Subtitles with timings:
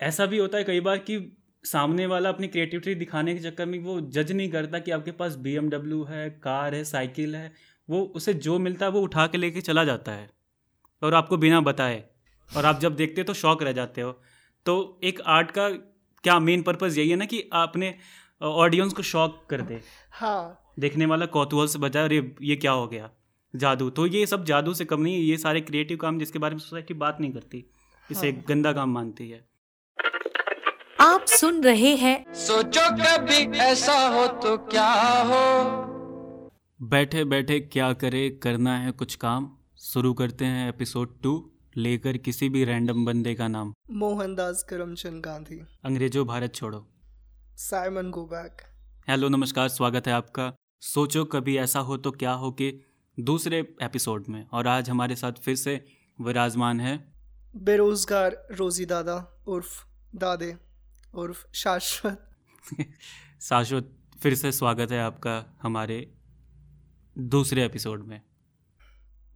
[0.00, 1.18] ऐसा भी होता है कई बार कि
[1.64, 5.36] सामने वाला अपनी क्रिएटिविटी दिखाने के चक्कर में वो जज नहीं करता कि आपके पास
[5.36, 7.52] बीएमडब्ल्यू है कार है साइकिल है
[7.88, 10.28] वो उसे जो मिलता है वो उठा के लेके चला जाता है
[11.02, 12.04] और आपको बिना बताए।
[12.50, 14.10] और आप जब देखते हो तो शौक रह जाते हो।
[14.66, 15.68] तो एक आर्ट का
[16.24, 17.94] क्या मेन पर्पज़ यही है ना कि आपने
[18.40, 22.86] ऑडियंस को शौक कर दे। हाँ। देखने वाला कौतूहल से बचाए अरे ये क्या हो
[22.86, 23.10] गया?
[23.54, 26.54] जादू। तो ये सब जादू से कम नहीं है ये सारे क्रिएटिव काम जिसके बारे
[26.54, 27.64] में सोसाइटी बात नहीं करती।
[28.10, 29.44] इसे हाँ। गंदा काम मानती है।
[31.06, 35.70] आप सुन रहे हैं। सोचो कभी ऐसा हो तो क्या हो?
[36.82, 42.48] बैठे बैठे क्या करे करना है कुछ काम। शुरू करते हैं एपिसोड टू लेकर किसी
[42.48, 46.88] भी रैंडम बंदे का नाम। मोहनदास करमचंद गांधी। अंग्रेज़ों भारत छोड़ो।
[47.56, 48.62] साइमन गो बैक
[49.08, 52.84] हेलो नमस्कार स्वागत है आपका। सोचो कभी ऐसा हो तो क्या हो कि
[53.20, 55.86] दूसरे एपिसोड में। और आज हमारे साथ फिर से
[56.20, 57.12] विराजमान है।
[57.56, 59.84] बेरोजगार रोजी दादा उर्फ़
[60.16, 60.65] दादे।
[61.14, 62.30] उर्फ़ शाश्वत।
[63.42, 66.14] शाश्वत फिर से स्वागत है आपका हमारे
[67.18, 68.22] दूसरे एपिसोड में।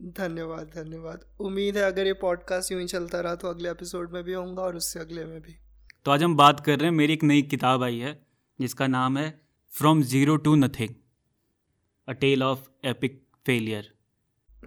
[0.02, 4.24] धन्यवाद धन्यवाद। उम्मीद है अगर ये पॉडकास्ट यूँ ही चलता रहा तो अगले एपिसोड में
[4.24, 5.56] भी होऊँगा और उससे अगले में भी।
[6.04, 8.26] तो आज हम बात कर रहे हैं मेरी एक नई किताब आई है
[8.60, 10.94] जिसका नाम है from zero to nothing
[12.08, 13.94] a tale of epic failure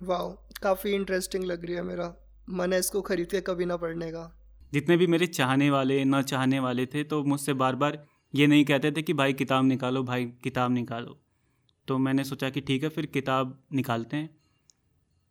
[0.03, 2.15] वाह काफ़ी इंटरेस्टिंग लग रही है मेरा।
[2.49, 4.42] मन है इसको खरीद के कभी ना पढ़ने का।
[4.73, 8.65] जितने भी मेरे चाहने वाले न चाहने वाले थे तो मुझसे बार बार ये नहीं
[8.65, 11.19] कहते थे कि भाई किताब निकालो भाई किताब निकालो।
[11.87, 14.29] तो मैंने सोचा कि ठीक है फिर किताब निकालते हैं।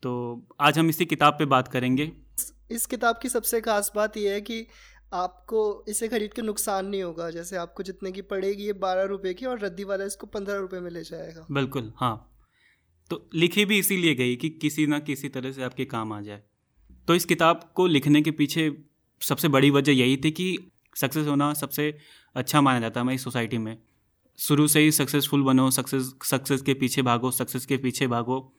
[0.02, 2.10] तो आज हम इसी किताब पे बात करेंगे।
[2.70, 4.66] इस किताब की सबसे खास बात यह है कि
[5.12, 9.34] आपको इसे खरीद के नुकसान नहीं होगा। जैसे आपको जितने की पड़ेगी ये बारह रुपये
[9.34, 12.14] की और रद्दी वाला इसको पंद्रह रुपये में ले जाएगा। बिल्कुल हाँ।
[13.10, 16.42] तो लिखी भी इसीलिए गई कि किसी ना किसी तरह से आपके काम आ जाए।
[17.08, 18.68] तो इस किताब को लिखने के पीछे
[19.22, 21.98] सबसे बड़ी वजह यही थी कि सक्सेस होना सबसे
[22.34, 23.78] अच्छा माना जाता है हमारी सोसाइटी में।
[24.38, 28.54] शुरू से ही सक्सेसफुल बनो, सक्सेस सक्सेस के पीछे भागो, सक्सेस के पीछे भागो।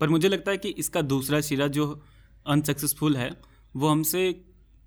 [0.00, 2.04] पर मुझे लगता है कि इसका दूसरा सिरा जो
[2.46, 3.40] अनसक्सेसफुल है,
[3.76, 4.44] वो हमसे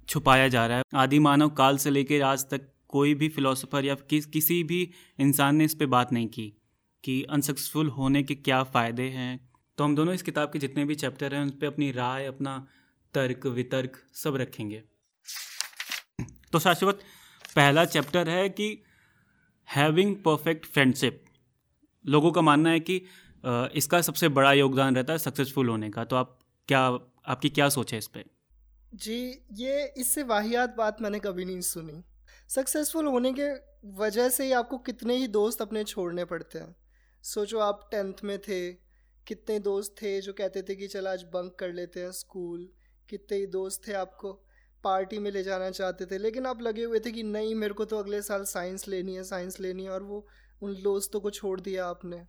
[0.08, 3.96] छुपाया जा रहा है। आदि मानव काल से लेकर आज तक कोई भी फिलोसोफर या
[3.96, 6.54] किस, किसी भी इंसान ने इस पर बात नहीं की
[7.04, 10.96] कि अनसक्सेसफुल होने के क्या फ़ायदे हैं। तो हम दोनों इस किताब के जितने भी
[10.96, 12.68] चैप्टर हैं, उन पर अपनी राय, अपना
[13.14, 14.84] तर्क, वितर्क सब रखेंगे।
[16.54, 17.00] तो शाश्वत,
[17.56, 18.84] पहला चैप्टर है कि
[19.68, 21.24] हैविंग परफेक्ट फ्रेंडशिप
[22.06, 22.96] लोगों का मानना है कि
[23.76, 26.82] इसका सबसे बड़ा योगदान रहता है सक्सेसफुल होने का। तो आप क्या,
[27.26, 28.24] आपकी क्या सोच है इस पर
[28.96, 32.04] जी, ये, इससे वाहियात बात मैंने कभी नहीं सुनी।
[32.50, 33.50] सक्सेसफुल होने के
[33.98, 36.76] वजह से ही आपको कितने ही दोस्त अपने छोड़ने पड़ते हैं।
[37.24, 38.72] सोचो आप टेंथ में थे,
[39.28, 42.68] कितने दोस्त थे जो कहते थे कि चल आज बंक कर लेते हैं स्कूल
[43.10, 44.32] कितने ही दोस्त थे आपको।
[44.84, 47.86] पार्टी में ले जाना चाहते थे, लेकिन आप लगे हुए थे कि नहीं, मेरे को
[47.86, 50.26] तो अगले साल साइंस लेनी है, साइंस लेनी है, और वो,
[50.62, 52.22] उन दोस्तों को छोड़ दिया आपने।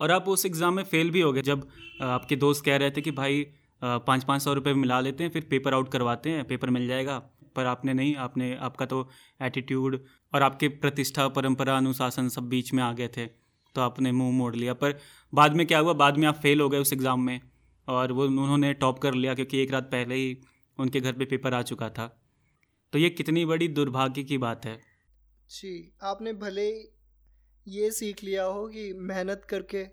[0.00, 1.66] और आप उस एग्ज़ाम में फेल भी हो गए, जब
[2.02, 3.44] आपके दोस्त कह रहे थे कि भाई
[3.82, 7.18] पाँच पाँच सौ रुपये मिला लेते हैं, फिर पेपर आउट करवाते हैं, पेपर मिल जाएगा,
[7.56, 9.08] पर आपने नहीं, आपने, आपका तो
[9.40, 9.98] एटीट्यूड
[10.32, 13.26] और आपके प्रतिष्ठा, परंपरा, अनुशासन सब बीच में आ गए थे
[13.74, 14.98] तो आपने मुँह मोड़ लिया। पर
[15.32, 15.92] बाद में क्या हुआ?
[15.94, 17.40] बाद में आप फेल हो गए उस एग्ज़ाम में,
[17.88, 20.36] और वो, उन्होंने टॉप कर लिया, क्योंकि एक रात पहले ही
[20.80, 22.06] उनके घर पे पेपर आ चुका था।
[22.92, 24.80] तो ये कितनी बड़ी दुर्भाग्य की बात है।
[25.50, 26.88] जी आपने भले ही
[27.66, 29.84] ये सीख लिया हो कि मेहनत करके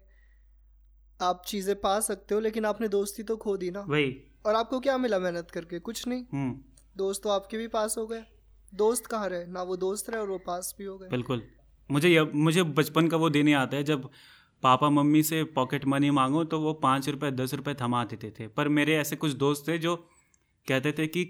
[1.20, 4.16] आप चीज़ें पा सकते हो लेकिन आपने दोस्ती तो खो दी ना। वही।
[4.46, 5.80] और आपको क्या मिला मेहनत करके?
[5.80, 6.60] कुछ नहीं। हम्म।
[6.98, 8.24] दोस्त तो आपके भी पास हो गए।
[8.74, 9.46] दोस्त कहाँ रहे?
[9.46, 11.44] ना वो दोस्त रहे और वो पास भी हो गए। बिल्कुल।
[11.90, 14.10] मुझे यह मुझे बचपन का वो दिन आता है जब
[14.64, 18.48] पापा मम्मी से पॉकेट मनी मांगो तो वो पाँच रुपये दस रुपये थमा देते थे।
[18.48, 19.96] पर मेरे ऐसे कुछ दोस्त थे जो
[20.68, 21.26] कहते थे कि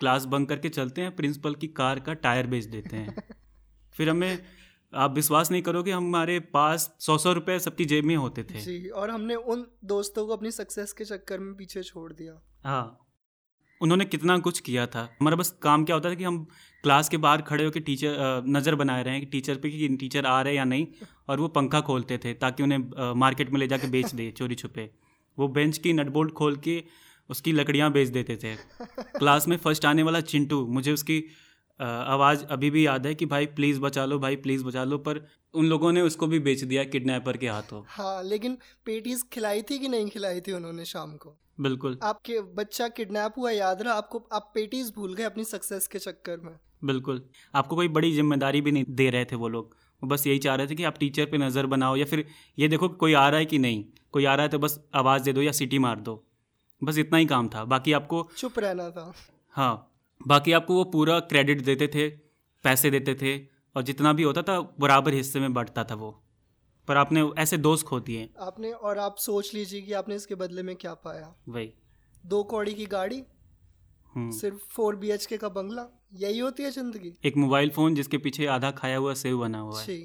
[0.00, 3.14] क्लास बंक करके चलते हैं प्रिंसिपल की कार का टायर बेच देते हैं।
[3.94, 4.38] फिर हमें
[4.94, 8.88] आप विश्वास नहीं करोगे हमारे पास सौ सौ रुपये सबकी जेब में होते थे। जी
[8.88, 13.06] और हमने उन दोस्तों को अपनी सक्सेस के चक्कर में पीछे छोड़ दिया। हाँ।
[13.80, 16.44] उन्होंने कितना कुछ किया था। हमारा बस काम क्या होता था कि हम
[16.82, 20.26] क्लास के बाहर खड़े होकर टीचर नज़र बनाए रहे हैं कि टीचर पे कि टीचर
[20.26, 20.86] आ रहे हैं या नहीं
[21.28, 24.90] और वो पंखा खोलते थे ताकि उन्हें मार्केट में ले जाके बेच दे चोरी छुपे।
[25.38, 26.84] वो बेंच की नट बोल्ट खोल के
[27.30, 28.54] उसकी लकड़ियाँ बेच देते थे।
[29.18, 31.22] क्लास में फ़र्स्ट आने वाला चिंटू मुझे उसकी
[31.80, 35.20] आवाज़ अभी भी याद है कि भाई प्लीज़ बचा लो भाई प्लीज़ बचा लो पर
[35.54, 38.56] उन लोगों ने उसको भी बेच दिया किडनैपर के हाथों। हाँ लेकिन
[38.86, 41.36] पेटीज खिलाई थी कि नहीं खिलाई थी उन्होंने शाम को?
[41.60, 43.94] बिल्कुल। आपके बच्चा किडनैप हुआ याद रहा?
[43.94, 46.54] आपको आप पेटीज भूल गए अपनी सक्सेस के चक्कर में?
[46.84, 47.22] बिल्कुल।
[47.54, 50.54] आपको कोई बड़ी ज़िम्मेदारी भी नहीं दे रहे थे वो लोग। वो बस यही चाह
[50.56, 52.24] रहे थे कि आप टीचर पे नज़र बनाओ या फिर
[52.58, 55.22] ये देखो कोई आ रहा है कि नहीं। कोई आ रहा है तो बस आवाज़
[55.22, 56.24] दे दो या सीटी मार दो।
[56.80, 59.12] बस इतना ही काम था। बाकी आपको चुप रहना था।
[59.56, 59.86] हाँ
[60.20, 62.08] बाकी आपको वो पूरा क्रेडिट देते थे
[62.64, 63.38] पैसे देते थे
[63.76, 66.10] और जितना भी होता था बराबर हिस्से में बढ़ता था वो।
[66.88, 70.62] पर आपने ऐसे दोस्त खो दिए। आपने और आप सोच लीजिए कि आपने इसके बदले
[70.62, 71.72] में क्या पाया। वही।
[72.24, 73.22] दो कौड़ी की गाड़ी
[74.14, 77.94] हम्म। सिर्फ़ फोर बी एच के का बंगला यही होती है ज़िंदगी। एक मोबाइल फ़ोन
[77.94, 79.98] जिसके पीछे आधा खाया हुआ सेव बना हुआ है।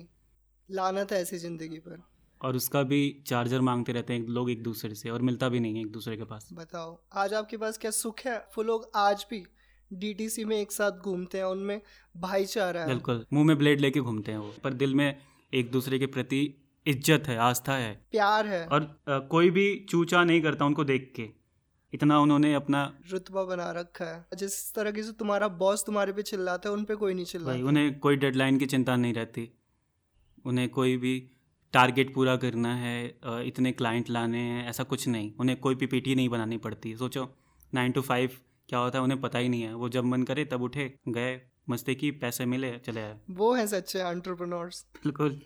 [0.69, 2.04] लानत है ऐसी ज़िंदगी पर।
[2.45, 5.75] और उसका भी चार्जर मांगते रहते हैं लोग एक दूसरे से और मिलता भी नहीं
[5.75, 8.38] है एक दूसरे के पास। बताओ आज आपके पास क्या सुख है?
[8.57, 9.44] वो लोग आज भी
[9.92, 11.81] डीटीसी में एक साथ घूमते हैं उनमें
[12.18, 15.07] भाईचारा है। बिल्कुल मुँह में ब्लेड लेके घूमते हैं वो पर दिल में
[15.53, 16.42] एक दूसरे के प्रति
[16.86, 21.12] इज़्ज़त है आस्था है। प्यार है। और अ, कोई भी चूचा नहीं करता उनको देख
[21.15, 21.30] के।
[21.94, 22.81] इतना उन्होंने अपना
[23.12, 26.83] रुतबा बना रखा है। जिस तरह की से तुम्हारा बॉस तुम्हारे पे चिल्लाता है उन
[26.83, 29.50] पे कोई नहीं चिल्लाता। उन्हें कोई डेडलाइन की चिंता नहीं रहती।
[30.45, 31.13] उन्हें कोई भी
[31.75, 32.98] टारगेट पूरा करना है
[33.48, 37.27] इतने क्लाइंट लाने हैं ऐसा कुछ नहीं। उन्हें कोई पीपीटी नहीं बनानी पड़ती। सोचो
[37.74, 38.38] नाइन टू फाइव
[38.69, 41.42] क्या होता है उन्हें पता ही नहीं है। वो जब मन करे तब उठे गए
[41.69, 45.39] मस्ती की पैसे मिले चले आए। वो है सच्चे एंटरप्रेन्योर्स बिल्कुल।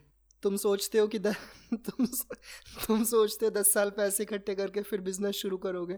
[0.43, 1.33] तुम सोचते हो कि द,
[1.75, 2.05] तुम
[2.85, 5.97] तुम सोचते हो दस साल पैसे इकट्ठे करके फिर बिज़नेस शुरू करोगे?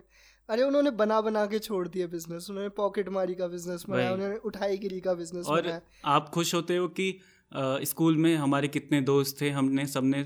[0.50, 4.38] अरे उन्होंने बना बना के छोड़ दिया बिज़नेस उन्होंने पॉकेट मारी का बिज़नेस बनाया उन्होंने
[4.45, 7.12] उठाई गिरी का बिज़नेस और बनाया। आप खुश होते हो कि
[7.51, 10.25] स्कूल में हमारे कितने दोस्त थे हमने सबने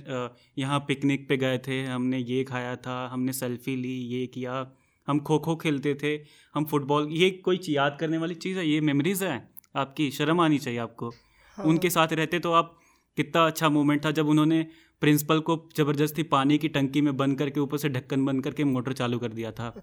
[0.57, 4.65] यहाँ पिकनिक पे गए थे हमने ये खाया था हमने सेल्फी ली ये किया।
[5.07, 6.13] हम खो खो खेलते थे
[6.55, 8.67] हम फुटबॉल ये कोई याद करने वाली चीज़ है?
[8.67, 9.49] ये मेमोरीज है?
[9.75, 11.09] आपकी शर्म आनी चाहिए आपको?
[11.57, 12.77] हाँ। उनके साथ रहते तो आप
[13.17, 14.65] कितना अच्छा मोमेंट था जब उन्होंने
[15.01, 18.93] प्रिंसिपल को ज़बरदस्ती पानी की टंकी में बंद करके ऊपर से ढक्कन बंद करके मोटर
[18.93, 19.73] चालू कर दिया था।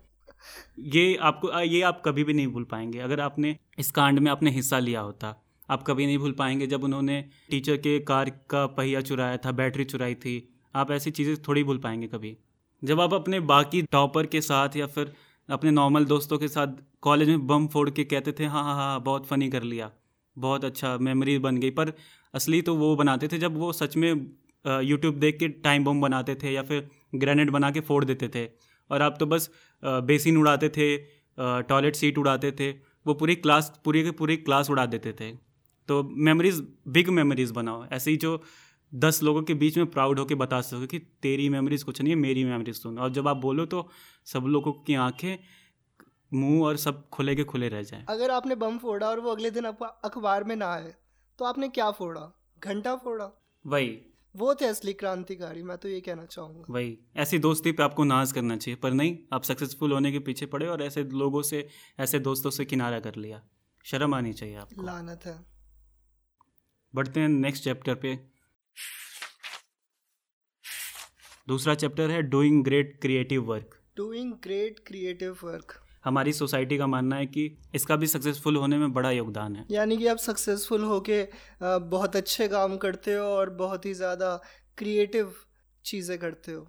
[0.78, 4.50] ये आपको ये आप कभी भी नहीं भूल पाएँगे। अगर आपने इस कांड में आपने
[4.50, 5.34] हिस्सा लिया होता
[5.72, 7.20] आप कभी नहीं भूल पाएँगे जब उन्होंने
[7.50, 10.34] टीचर के कार का पहिया चुराया था, बैटरी चुराई थी।
[10.74, 12.36] आप ऐसी चीज़ें थोड़ी भूल पाएँगे कभी।
[12.82, 15.12] जब आप अपने बाकी टॉपर के साथ या फिर
[15.48, 19.00] अपने नॉर्मल दोस्तों के साथ कॉलेज में बम फोड़ के कहते थे हाँ हाँ हाँ
[19.02, 19.90] बहुत फ़नी कर लिया।
[20.36, 21.92] बहुत अच्छा मेमोरी बन गई। पर
[22.34, 24.10] असली तो वो बनाते थे जब वो सच में
[24.64, 28.44] यूट्यूब देख के टाइम बम बनाते थे या फिर ग्रेनेड बना के फोड़ देते थे।
[28.90, 29.50] और आप तो बस
[29.82, 30.96] बेसिन उड़ाते थे
[31.38, 32.70] टॉयलेट सीट उड़ाते थे।
[33.06, 35.30] वो पूरी क्लास पूरी की पूरी क्लास उड़ा देते थे।
[35.88, 38.42] तो मेमोरीज बिग मेमोरीज बनाओ। ऐसे ही जो
[38.92, 42.18] दस लोगों के बीच में प्राउड होकर बता सको कि तेरी मेमोरीज कुछ नहीं है
[42.18, 43.88] मेरी मेमोरीज सुन। और जब आप बोलो तो
[44.26, 45.36] सब लोगों की आँखें
[46.32, 49.50] मुँह और सब खुले के खुले रह जाए। अगर आपने बम फोड़ा और वो अगले
[49.50, 50.94] दिन अखबार में ना आए
[51.38, 52.32] तो आपने क्या फोड़ा?
[52.62, 53.30] घंटा फोड़ा?
[53.64, 53.98] वही।
[54.34, 58.32] वो थे असली क्रांतिकारी मैं तो ये कहना चाहूँगा। वही। ऐसी दोस्ती पे आपको नाज
[58.32, 61.66] करना चाहिए पर नहीं आप सक्सेसफुल होने के पीछे पड़े और ऐसे लोगों से
[62.00, 63.42] ऐसे दोस्तों से किनारा कर लिया।
[63.84, 65.51] शर्म आनी चाहिए आपको। लानत है।
[66.94, 68.18] बढ़ते हैं नेक्स्ट चैप्टर पे।
[71.48, 75.72] दूसरा चैप्टर है doing great creative work doing great creative work
[76.04, 77.44] हमारी सोसाइटी का मानना है कि
[77.74, 81.22] इसका भी सक्सेसफुल होने में बड़ा योगदान है। यानी कि आप सक्सेसफुल होके
[81.62, 84.36] बहुत अच्छे काम करते हो और बहुत ही ज़्यादा
[84.78, 85.34] क्रिएटिव
[85.84, 86.66] चीज़ें करते हो।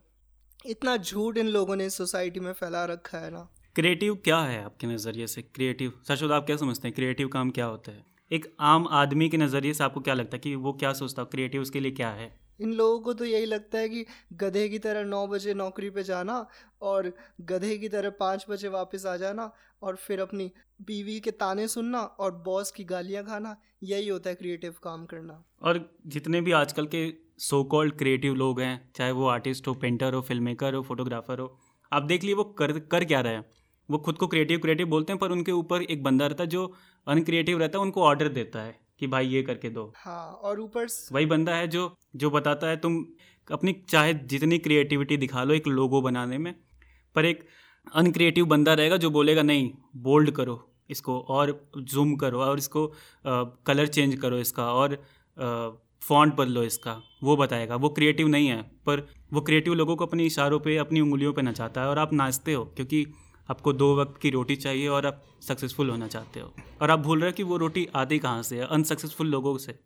[0.65, 4.87] इतना झूठ इन लोगों ने सोसाइटी में फैला रखा है ना। क्रिएटिव क्या है आपके
[4.87, 5.41] नज़रिए से?
[5.41, 6.95] क्रिएटिव सच आप क्या समझते हैं?
[6.95, 8.12] क्रिएटिव काम क्या होता है?
[8.33, 11.27] एक आम आदमी के नज़रिए से आपको क्या लगता है कि वो क्या सोचता है?
[11.31, 12.39] क्रिएटिव उसके लिए क्या है?
[12.61, 16.03] इन लोगों को तो यही लगता है कि गधे की तरह नौ बजे नौकरी पे
[16.03, 16.47] जाना
[16.81, 19.51] और गधे की तरह पाँच बजे वापस आ जाना
[19.81, 20.51] और फिर अपनी
[20.81, 25.43] बीवी के ताने सुनना और बॉस की गालियाँ खाना यही होता है क्रिएटिव काम करना।
[25.61, 30.13] और जितने भी आजकल के सो कॉल्ड क्रिएटिव लोग हैं चाहे वो आर्टिस्ट हो पेंटर
[30.13, 31.59] हो फ़िल्म मेकर हो फोटोग्राफर हो
[31.93, 33.45] आप देख लिए वो कर कर क्या रहे हैं?
[33.91, 36.73] वो खुद को क्रिएटिव क्रिएटिव बोलते हैं पर उनके ऊपर एक बंदा रहता है जो
[37.07, 40.87] अनक्रिएटिव रहता है उनको ऑर्डर देता है कि भाई ये करके दो। हाँ और ऊपर
[41.11, 43.05] वही बंदा है जो जो बताता है तुम
[43.47, 46.53] अपनी चाहे जितनी क्रिएटिविटी दिखा लो एक लोगो बनाने में
[47.15, 47.43] पर एक
[47.95, 49.71] अनक्रिएटिव बंदा रहेगा जो बोलेगा नहीं
[50.03, 50.55] बोल्ड करो
[50.89, 52.85] इसको और जूम करो और इसको
[53.67, 54.95] कलर चेंज करो इसका और
[56.01, 60.25] फॉन्ट बदलो इसका। वो बताएगा। वो क्रिएटिव नहीं है पर वो क्रिएटिव लोगों को अपनी
[60.25, 63.05] इशारों पे अपनी उंगलियों पे नचाता है और आप नाचते हो क्योंकि
[63.49, 67.19] आपको दो वक्त की रोटी चाहिए और आप सक्सेसफुल होना चाहते हो। और आप भूल
[67.19, 68.67] रहे हो कि वो रोटी आती कहाँ से है?
[68.67, 69.79] अनसक्सेसफुल लोगों से।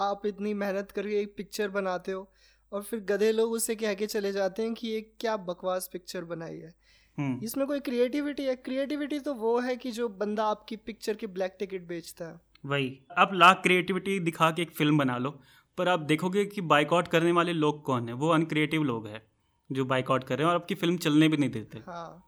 [0.00, 2.32] आप इतनी मेहनत करके एक पिक्चर बनाते हो
[2.72, 6.24] और फिर गधे लोग उससे कह के चले जाते हैं कि ये क्या बकवास पिक्चर
[6.24, 6.74] बनाई है।
[7.18, 8.56] हम्म। इसमें कोई क्रिएटिविटी है?
[8.56, 13.00] क्रिएटिविटी तो वो है कि जो बंदा आपकी पिक्चर की ब्लैक टिकट बेचता है। वही।
[13.18, 15.40] आप लाख क्रिएटिविटी दिखा के एक फ़िल्म बना लो
[15.78, 18.14] पर आप देखोगे कि बाइकआउट करने वाले लोग कौन है?
[18.14, 19.22] वो अनक्रिएटिव लोग हैं
[19.72, 22.26] जो बाइकआउट कर रहे हैं और आपकी फ़िल्म चलने भी नहीं देते। हाँ।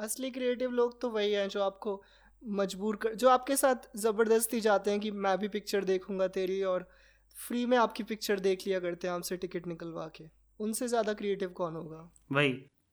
[0.00, 2.02] असली क्रिएटिव लोग तो वही हैं जो आपको
[2.42, 6.88] मजबूर कर, जो आपके साथ ज़बरदस्ती जाते हैं कि मैं भी पिक्चर देखूँगा तेरी और
[7.36, 10.24] फ्री में आपकी पिक्चर देख लिया करते हैं आपसे टिकट निकलवा के।
[10.60, 12.10] उनसे ज़्यादा क्रिएटिव कौन होगा?
[12.30, 12.52] वही।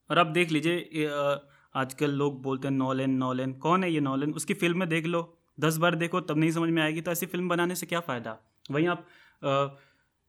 [0.10, 1.08] और आप देख लीजिए
[1.76, 4.34] आजकल लोग बोलते हैं, नॉलन नॉलन। कौन है ये नॉलन?
[4.34, 5.22] उसकी फ़िल्म देख लो।
[5.58, 8.38] दस बार देखो, तब नहीं समझ में आएगी तो ऐसी फ़िल्म बनाने से क्या फ़ायदा?
[8.72, 9.08] वहीं आप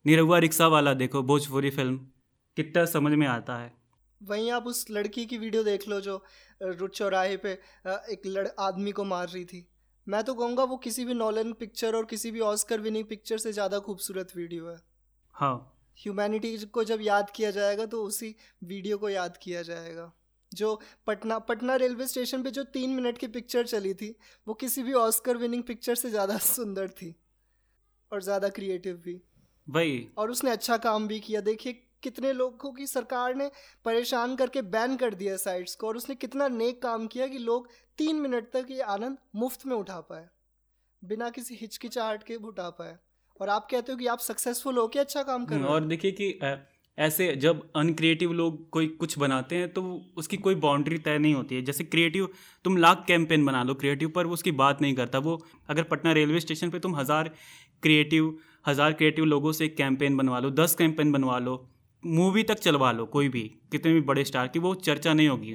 [0.05, 1.97] निरहुआ रिक्शा वाला देखो, भोजपुरी फ़िल्म
[2.57, 3.73] कितना समझ में आता है।
[4.21, 6.23] वहीं आप उस लड़की की वीडियो देख लो जो
[6.61, 7.53] रुट चौराहे पे
[8.13, 9.67] एक लड़ आदमी को मार रही थी।
[10.07, 13.53] मैं तो कहूँगा वो किसी भी नॉलन पिक्चर और किसी भी ऑस्कर विनिंग पिक्चर से
[13.53, 14.77] ज़्यादा खूबसूरत वीडियो है।
[15.35, 18.35] हाँ। ह्यूमैनिटी को जब याद किया जाएगा तो उसी
[18.65, 20.13] वीडियो को याद किया जाएगा।
[20.53, 20.75] जो
[21.07, 24.15] पटना पटना रेलवे स्टेशन पे जो तीन मिनट की पिक्चर चली थी
[24.47, 27.15] वो किसी भी ऑस्कर विनिंग पिक्चर से ज़्यादा सुंदर थी
[28.13, 29.21] और ज़्यादा क्रिएटिव भी।
[29.67, 33.51] वही। और उसने अच्छा काम भी किया। देखिए कितने लोगों की सरकार ने
[33.85, 37.69] परेशान करके बैन कर दिया साइट्स को और उसने कितना नेक काम किया कि लोग
[37.99, 40.27] तीन मिनट तक ये आनंद मुफ़्त में उठा पाए
[41.03, 42.97] बिना किसी हिचकिचाहट के उठा पाए।
[43.41, 45.69] और आप कहते हो कि आप सक्सेसफुल हो के अच्छा काम कर रहे हो?
[45.69, 46.39] और देखिए कि
[46.99, 49.83] ऐसे जब अनक्रिएटिव लोग कोई कुछ बनाते हैं तो
[50.17, 52.29] उसकी कोई बाउंड्री तय नहीं होती है। जैसे क्रिएटिव
[52.65, 55.39] तुम लाख कैंपेन बना लो क्रिएटिव पर वो उसकी बात नहीं करता। वो
[55.69, 57.31] अगर पटना रेलवे स्टेशन पे तुम हज़ार
[57.83, 58.37] क्रिएटिव
[58.67, 61.57] हज़ार क्रिएटिव लोगों से एक कैंपेन बनवा लो दस कैंपेन बनवा लो
[62.03, 65.55] मूवी तक चलवा लो कोई भी कितने भी बड़े स्टार की वो चर्चा नहीं होगी।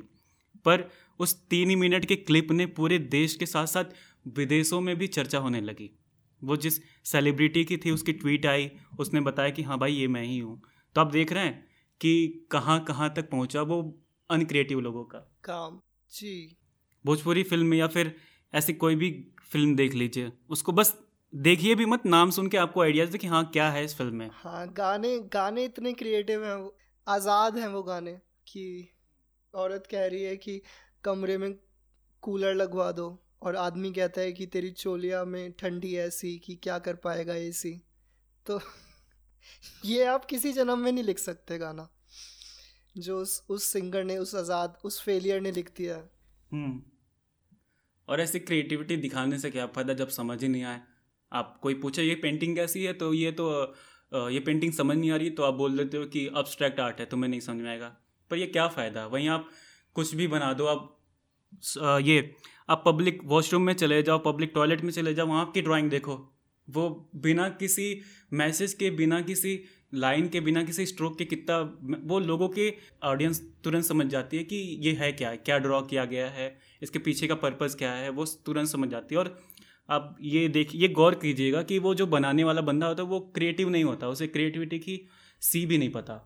[0.65, 3.85] पर उस तीन ही मिनट के क्लिप ने पूरे देश के साथ साथ
[4.25, 5.89] विदेशों में भी चर्चा होने लगी।
[6.41, 8.69] वो जिस सेलिब्रिटी की थी उसकी ट्वीट आई
[8.99, 10.61] उसने बताया कि हाँ भाई ये मैं ही हूँ।
[10.95, 11.67] तो आप देख रहे हैं
[12.01, 13.81] कि कहाँ कहाँ तक पहुँचा वो
[14.29, 15.79] अनक्रिएटिव लोगों का। काम
[16.11, 16.57] जी।
[17.05, 18.15] भोजपुरी फ़िल्म या फिर
[18.53, 19.11] ऐसी कोई भी
[19.51, 20.93] फ़िल्म देख लीजिए उसको बस
[21.33, 24.15] देखिए भी मत नाम सुन के आपको आइडियाज़ दे कि हाँ क्या है इस फ़िल्म
[24.15, 28.11] में। हाँ गाने गाने इतने क्रिएटिव हैं वो आज़ाद हैं वो गाने
[28.47, 28.89] कि
[29.53, 30.61] औरत कह रही है कि
[31.03, 31.55] कमरे में
[32.21, 36.79] कूलर लगवा दो और आदमी कहता है कि तेरी चोलिया में ठंडी ऐसी कि क्या
[36.79, 37.81] कर पाएगा एसी
[38.45, 38.61] तो
[39.85, 41.89] ये आप किसी जन्म में नहीं लिख सकते गाना।
[42.97, 46.09] जो उस उस सिंगर ने उस आज़ाद उस फेलियर ने लिख दिया है।
[48.07, 50.81] और ऐसी क्रिएटिविटी दिखाने से क्या फ़ायदा जब समझ ही नहीं आए?
[51.33, 52.93] आप कोई पूछे, ये पेंटिंग कैसी है?
[52.93, 53.75] तो ये तो
[54.11, 57.05] ये पेंटिंग समझ नहीं आ रही तो आप बोल देते हो कि अब्स्ट्रैक्ट आर्ट है,
[57.05, 57.87] तुम्हें नहीं समझ में आएगा।
[58.31, 59.05] पर ये क्या फ़ायदा?
[59.07, 59.49] वहीं आप
[59.95, 62.33] कुछ भी बना दो, आप ये,
[62.69, 66.15] आप पब्लिक वॉशरूम में चले जाओ पब्लिक टॉयलेट में चले जाओ, वहाँ आपकी ड्राइंग देखो।
[66.67, 68.01] वो बिना किसी
[68.33, 69.59] मैसेज के, बिना किसी
[69.93, 71.59] लाइन के, बिना किसी स्ट्रोक के कितना,
[72.03, 72.73] वो लोगों के
[73.03, 76.47] ऑडियंस तुरंत समझ जाती है कि ये है क्या क्या ड्रॉ किया गया है,
[76.81, 79.37] इसके पीछे का पर्पज़ क्या है, वो तुरंत समझ जाती है। और
[79.89, 83.19] आप ये देख ये गौर कीजिएगा कि वो जो बनाने वाला बंदा होता है वो
[83.19, 84.99] क्रिएटिव नहीं होता उसे क्रिएटिविटी की
[85.41, 86.17] सी भी नहीं पता।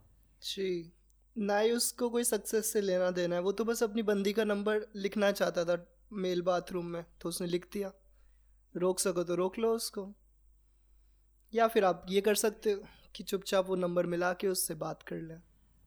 [0.43, 0.93] जी।
[1.37, 4.43] ना ही उसको कोई सक्सेस से लेना देना है वो तो बस अपनी बंदी का
[4.43, 7.91] नंबर लिखना चाहता था मेल बाथरूम में तो उसने लिख दिया।
[8.75, 10.13] रोक सको तो रोक लो उसको।
[11.53, 12.81] या फिर आप ये कर सकते हो
[13.15, 15.41] कि चुपचाप वो नंबर मिला के उससे बात कर लें।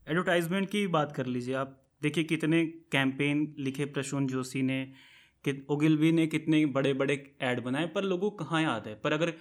[0.07, 4.93] एडवर्टाइजमेंट की बात कर लीजिए आप। देखिए कितने कैंपेन लिखे प्रसून जोशी ने
[5.45, 8.95] कि ओगिलवी ने कितने बड़े बड़े ऐड बनाए पर लोगों को कहाँ याद है?
[8.95, 9.33] पर अगर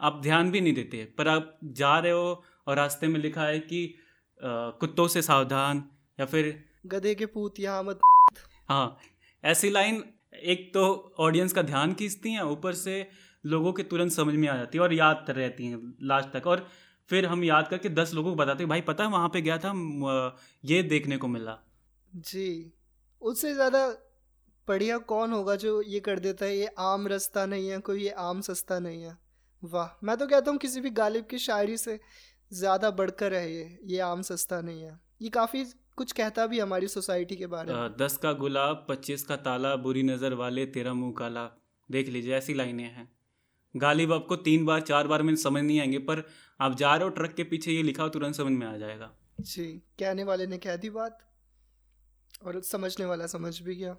[0.00, 3.58] आप ध्यान भी नहीं देते पर आप जा रहे हो और रास्ते में लिखा है
[3.60, 3.94] कि
[4.40, 5.82] कुत्तों से सावधान
[6.20, 6.54] या फिर
[6.86, 8.00] गधे के पूत यहाँ मत
[8.68, 8.98] हाँ
[9.44, 10.02] ऐसी लाइन
[10.34, 10.84] एक तो
[11.18, 13.06] ऑडियंस का ध्यान खींचती हैं ऊपर से
[13.44, 16.66] लोगों के तुरंत समझ में आ जाती है और याद रहती हैं लास्ट तक। और
[17.10, 19.72] फिर हम याद करके दस लोगों को बताते भाई पता है वहाँ पे गया था
[20.64, 21.58] ये देखने को मिला।
[22.12, 22.72] जी
[23.22, 23.86] उससे ज़्यादा
[24.68, 28.10] बढ़िया कौन होगा जो ये कर देता है ये आम रास्ता नहीं है कोई ये
[28.20, 29.16] आम सस्ता नहीं है।
[29.62, 31.98] वाह मैं तो कहता हूँ किसी भी गालिब की शायरी से
[32.52, 35.64] ज़्यादा बढ़कर है ये ये आम सस्ता नहीं है। ये काफ़ी
[35.96, 40.02] कुछ कहता भी हमारी सोसाइटी के बारे में। दस का गुलाब पच्चीस का ताला बुरी
[40.04, 41.44] नज़र वाले तेरा मुँह काला।
[41.88, 43.08] देख लीजिए ऐसी लाइनें हैं।
[43.74, 46.22] गालिब आपको तीन बार चार बार में समझ नहीं आएँगे पर
[46.60, 49.10] आप जा रहे हो ट्रक के पीछे ये लिखा हो तुरंत समझ में आ जाएगा।
[49.40, 49.66] जी
[49.98, 51.18] कहने वाले ने कह दी बात
[52.46, 53.96] और समझने वाला समझ भी गया।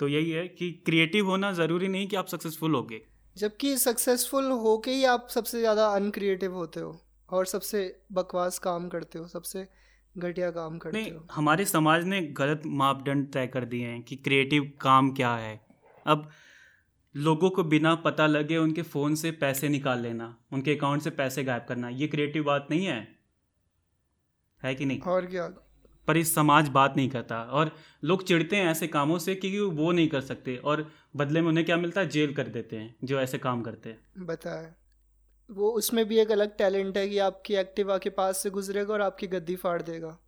[0.00, 3.00] तो यही है कि क्रिएटिव होना ज़रूरी नहीं कि आप सक्सेसफुल होगे।
[3.36, 8.88] जबकि सक्सेसफुल हो के ही आप सबसे ज़्यादा अनक्रिएटिव होते हो और सबसे बकवास काम
[8.88, 9.66] करते हो सबसे
[10.16, 14.16] घटिया काम करते नहीं, हो। हमारे समाज ने गलत मापदंड तय कर दिए हैं कि
[14.16, 15.60] क्रिएटिव काम क्या है।
[16.06, 16.28] अब
[17.14, 21.44] लोगों को बिना पता लगे उनके फ़ोन से पैसे निकाल लेना उनके अकाउंट से पैसे
[21.44, 23.00] गायब करना ये क्रिएटिव बात नहीं है?
[24.62, 25.00] है कि नहीं?
[25.00, 25.46] और क्या?
[26.06, 29.92] पर इस समाज बात नहीं करता और लोग चिढ़ते हैं ऐसे कामों से क्योंकि वो
[29.92, 32.08] नहीं कर सकते और बदले में उन्हें क्या मिलता है?
[32.08, 34.74] जेल कर देते हैं जो ऐसे काम करते हैं। बताए।
[35.50, 39.00] वो उसमें भी एक अलग टैलेंट है कि आपकी एक्टिवा के पास से गुजरेगा और
[39.00, 40.18] आपकी गद्दी फाड़ देगा।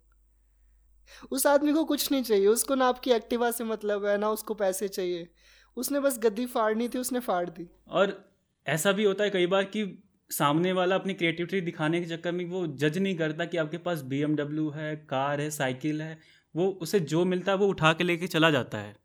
[1.30, 4.54] उस आदमी को कुछ नहीं चाहिए। उसको ना आपकी एक्टिवा से मतलब है ना उसको
[4.54, 5.30] पैसे चाहिए।
[5.76, 8.32] उसने बस गद्दी फाड़नी थी उसने फाड़ दी। और
[8.66, 12.44] ऐसा भी होता है कई बार कि सामने वाला अपनी क्रिएटिविटी दिखाने के चक्कर में
[12.44, 16.18] वो जज नहीं करता कि आपके पास बीएमडब्ल्यू है कार है साइकिल है।
[16.54, 18.96] वो उसे जो मिलता है वो उठा के लेके चला जाता है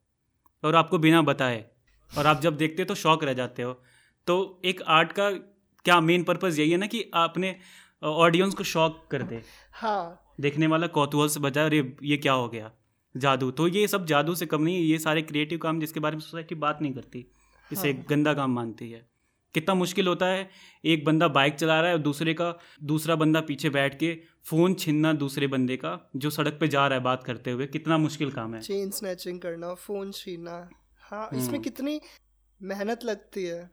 [0.64, 1.66] और आपको बिना बताए।
[2.12, 3.74] और आप जब देखते हो तो शौक रह जाते हो।
[4.28, 5.30] तो एक आर्ट का
[5.86, 7.56] क्या मेन पर्पज़ यही है ना कि आपने
[8.04, 12.48] ऑडियंस को शौक कर दे। हाँ। देखने वाला कौतूहल से बजाय अरे ये क्या हो
[12.50, 12.72] गया?
[13.16, 16.16] जादू। तो ये सब जादू से कम नहीं है ये सारे क्रिएटिव काम जिसके बारे
[16.16, 17.26] में सोसाइटी बात नहीं करती।
[17.72, 19.08] इसे हाँ। गंदा काम मानती है।
[19.54, 20.50] कितना मुश्किल होता है
[20.86, 24.74] एक बंदा बाइक चला रहा है और दूसरे का दूसरा बंदा पीछे बैठ के फ़ोन
[24.74, 28.32] छीनना दूसरे बंदे का जो सड़क पे जा रहा है बात करते हुए कितना मुश्किल
[28.32, 30.70] काम है। चेन स्नैचिंग करना फ़ोन छीनना।
[31.02, 32.02] हाँ इसमें हम्म। कितनी
[32.62, 33.72] मेहनत लगती है।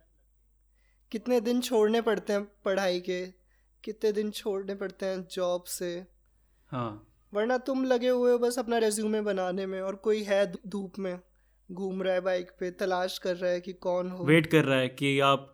[1.10, 3.26] कितने दिन छोड़ने पड़ते हैं पढ़ाई के
[3.84, 6.06] कितने दिन छोड़ने पड़ते हैं जॉब से।
[6.66, 10.92] हाँ। वरना तुम लगे हुए हो बस अपना रेज्यूमे बनाने में और कोई है धूप
[10.98, 11.20] में
[11.72, 14.78] घूम रहा है बाइक पे तलाश कर रहा है कि कौन हो। वेट कर रहा
[14.78, 15.52] है कि आप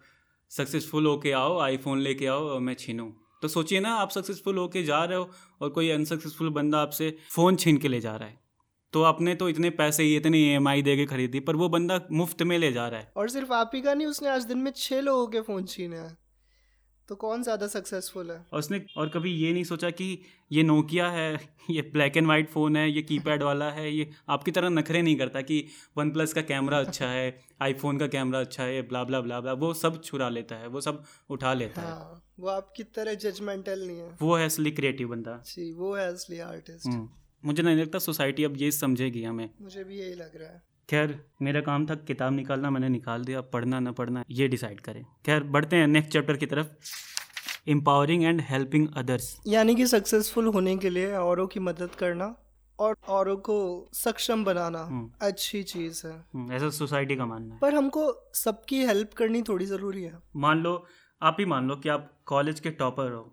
[0.53, 4.83] सक्सेसफुल होके आओ आईफोन लेके आओ और मैं छीनूँ। तो सोचिए ना, आप सक्सेसफुल होके
[4.83, 5.31] जा रहे हो
[5.61, 8.41] और कोई अनसक्सेसफुल बंदा आपसे फ़ोन छीन के ले जा रहा है।
[8.93, 11.69] तो आपने तो इतने पैसे ही इतनी ई एम आई दे के खरीदी, पर वो
[11.69, 14.45] बंदा मुफ़्त में ले जा रहा है। और सिर्फ़ आप ही का नहीं, उसने आज
[14.45, 16.19] दिन में छः लोगों के फ़ोन छीने हैं।
[17.09, 18.37] तो कौन ज़्यादा सक्सेसफुल है?
[18.53, 20.07] और उसने और कभी ये नहीं सोचा कि
[20.53, 21.33] ये नोकिया है
[21.71, 25.17] ये ब्लैक एंड वाइट फ़ोन है ये कीपैड वाला है ये आपकी तरह नखरे नहीं
[25.17, 25.65] करता कि
[25.99, 27.27] वन प्लस का कैमरा अच्छा है
[27.63, 30.81] आईफोन का कैमरा अच्छा है ब्ला ब्ला ब्ला ब्ला वो सब छुरा लेता है वो
[30.81, 35.09] सब उठा लेता है। हाँ वो आपकी तरह जजमेंटल नहीं है। वो है असली क्रिएटिव
[35.09, 37.09] बंदा। जी वो है असली आर्टिस्ट हम्म,
[37.45, 41.19] मुझे नहीं लगता सोसाइटी अब ये समझेगी हमें। मुझे भी यही लग रहा है। खैर
[41.43, 45.43] मेरा काम था किताब निकालना मैंने निकाल दिया पढ़ना ना पढ़ना ये डिसाइड करें। खैर
[45.55, 46.69] बढ़ते हैं नेक्स्ट चैप्टर की तरफ़।
[47.69, 52.35] एम्पावरिंग एंड हेल्पिंग अदर्स यानी कि सक्सेसफुल होने के लिए औरों की मदद करना
[52.79, 53.57] और औरों को
[53.95, 59.13] सक्षम बनाना हम्म। अच्छी चीज़ है। ऐसा सोसाइटी का मानना है। पर हमको सबकी हेल्प
[59.17, 60.75] करनी थोड़ी ज़रूरी है। मान लो
[61.23, 63.25] आप ही मान लो कि आप कॉलेज के टॉपर हो।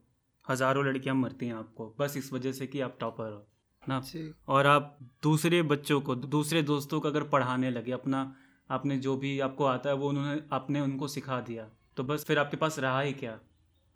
[0.46, 3.48] हज़ारों लड़कियाँ मरती हैं आपको बस इस वजह से कि आप टॉपर हो।
[3.90, 4.02] ना?
[4.48, 8.22] और आप दूसरे बच्चों को दूसरे दोस्तों को अगर पढ़ाने लगे अपना
[8.70, 11.68] आपने जो भी आपको आता है वो उन्होंने आपने उनको सिखा दिया
[11.98, 13.40] तो बस फिर आपके पास रहा ही क्या?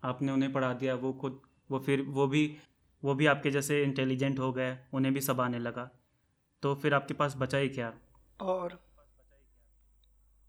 [0.02, 2.46] आपने उन्हें पढ़ा दिया वो खुद वो फिर वो भी
[3.02, 5.88] वो भी आपके जैसे इंटेलिजेंट हो गए उन्हें भी सब आने लगा
[6.62, 7.92] तो फिर आपके पास बचा ही क्या?
[8.40, 8.78] और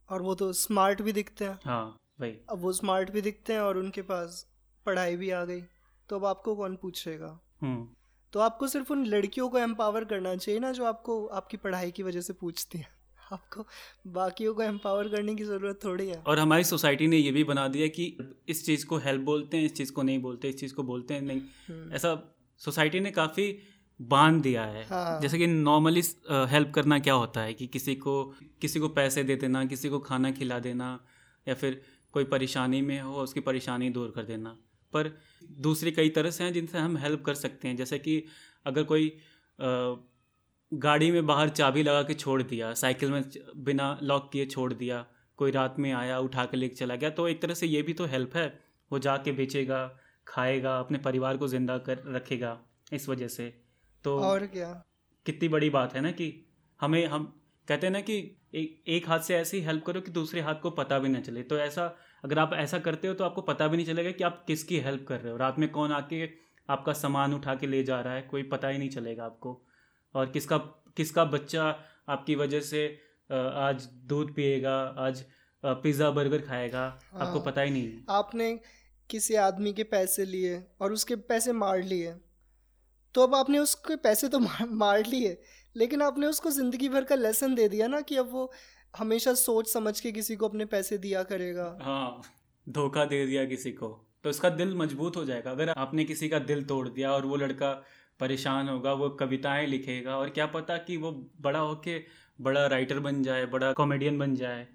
[0.10, 3.60] और वो तो स्मार्ट भी दिखते हैं। हाँ वही। अब वो स्मार्ट भी दिखते हैं
[3.60, 4.46] और उनके पास
[4.86, 5.62] पढ़ाई भी आ गई
[6.10, 7.40] तो अब आपको कौन पूछेगा?
[7.62, 7.88] हम्म।
[8.36, 12.04] तो आपको सिर्फ़ उन लड़कियों को एम्पावर करना चाहिए ना जो आपको आपकी पढ़ाई की
[12.04, 12.88] वजह से पूछती हैं।
[13.32, 13.66] आपको
[14.08, 17.68] बाकियों को एम्पावर करने की ज़रूरत थोड़ी है। और हमारी सोसाइटी ने ये भी बना
[17.68, 18.18] दिया कि
[18.50, 21.14] इस चीज़ को हेल्प बोलते हैं इस चीज़ को नहीं बोलते इस चीज़ को बोलते
[21.14, 23.60] हैं नहीं। हम्म, ऐसा सोसाइटी ने काफ़ी
[24.02, 28.36] बाँध दिया है। हाँ। जैसे कि नॉर्मली हेल्प करना क्या होता है कि किसी को
[28.62, 31.00] किसी को पैसे दे देना किसी को खाना खिला देना
[31.48, 34.58] या फिर कोई परेशानी में हो उसकी परेशानी दूर कर देना।
[34.96, 35.12] पर
[35.62, 38.24] दूसरी कई तरह से हैं जिनसे हम हेल्प कर सकते हैं। जैसे कि
[38.66, 39.12] अगर कोई
[40.72, 43.24] गाड़ी में बाहर चाबी लगा के छोड़ दिया साइकिल में
[43.66, 45.06] बिना लॉक किए छोड़ दिया
[45.40, 47.94] कोई रात में आया उठा के लेके चला गया तो एक तरह से ये भी
[47.94, 48.48] तो हेल्प है।
[48.92, 49.80] वो जाके बेचेगा
[50.28, 52.58] खाएगा अपने परिवार को ज़िंदा कर रखेगा
[52.94, 53.48] इस वजह से।
[54.06, 54.70] तो और क्या?
[55.26, 56.28] कितनी बड़ी बात है ना कि
[56.80, 57.24] हमें हम
[57.68, 58.18] कहते हैं ना कि
[58.54, 61.44] एक एक हाथ से ऐसी हेल्प करो कि दूसरे हाथ को पता भी ना चले।
[61.44, 61.88] तो ऐसा
[62.26, 65.06] अगर आप ऐसा करते हो तो आपको पता भी नहीं चलेगा कि आप किसकी हेल्प
[65.08, 66.30] कर रहे हो। रात में कौन आके
[66.70, 69.62] आपका सामान उठा के ले जा रहा है कोई पता ही नहीं चलेगा आपको।
[70.16, 70.58] और किसका
[70.98, 71.64] किसका बच्चा
[72.10, 72.86] आपकी वजह से
[73.30, 75.24] आज दूध पिएगा आज
[75.64, 78.52] पिज़्ज़ा बर्गर खाएगा आपको हाँ। पता ही नहीं। आपने
[79.10, 82.14] किसी आदमी के पैसे लिए और उसके पैसे मार लिए
[83.16, 85.38] तो अब आपने उसके पैसे तो मार, मार लिए
[85.76, 88.52] लेकिन आपने उसको ज़िंदगी भर का लेसन दे दिया ना कि अब वो
[88.96, 92.22] हमेशा सोच समझ के किसी को अपने पैसे दिया करेगा। हाँ
[92.68, 93.88] धोखा दे दिया किसी को
[94.24, 97.36] तो उसका दिल मज़बूत हो जाएगा। अगर आपने किसी का दिल तोड़ दिया और वो
[97.36, 97.72] लड़का
[98.20, 101.98] परेशान होगा वो कविताएँ लिखेगा और क्या पता कि वो बड़ा होके
[102.40, 104.68] बड़ा राइटर बन जाए बड़ा कॉमेडियन बन जाए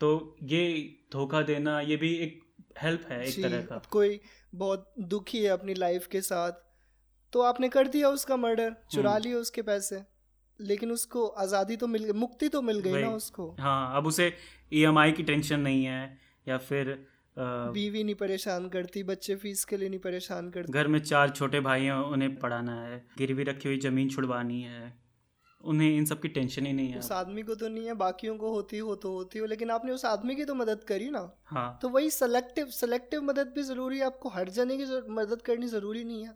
[0.00, 0.10] तो
[0.42, 0.64] ये
[1.12, 2.40] धोखा देना ये भी एक
[2.78, 4.20] हेल्प है एक तरह का। कोई
[4.54, 6.60] बहुत दुखी है अपनी लाइफ के साथ
[7.32, 10.02] तो आपने कर दिया उसका मर्डर चुरा हम्म। लिए उसके पैसे।
[10.62, 14.32] लेकिन उसको आज़ादी तो मिल गई मुक्ति तो मिल गई ना उसको। हाँ अब उसे
[14.72, 19.76] ईएमआई की टेंशन नहीं है या फिर अ, बीवी नहीं परेशान करती बच्चे फ़ीस के
[19.76, 23.68] लिए नहीं परेशान करते। घर में चार छोटे भाई हैं उन्हें पढ़ाना है गिरवी रखी
[23.68, 24.92] हुई ज़मीन छुड़वानी है
[25.64, 28.36] उन्हें इन सब की टेंशन ही नहीं है। उस आदमी को तो नहीं है बाकियों
[28.36, 31.20] को होती हो तो होती हो लेकिन आपने उस आदमी की तो मदद करी ना।
[31.46, 35.66] हाँ। तो वही सेलेक्टिव सेलेक्टिव मदद भी ज़रूरी है आपको हर जने की मदद करनी
[35.68, 36.34] ज़रूरी नहीं है।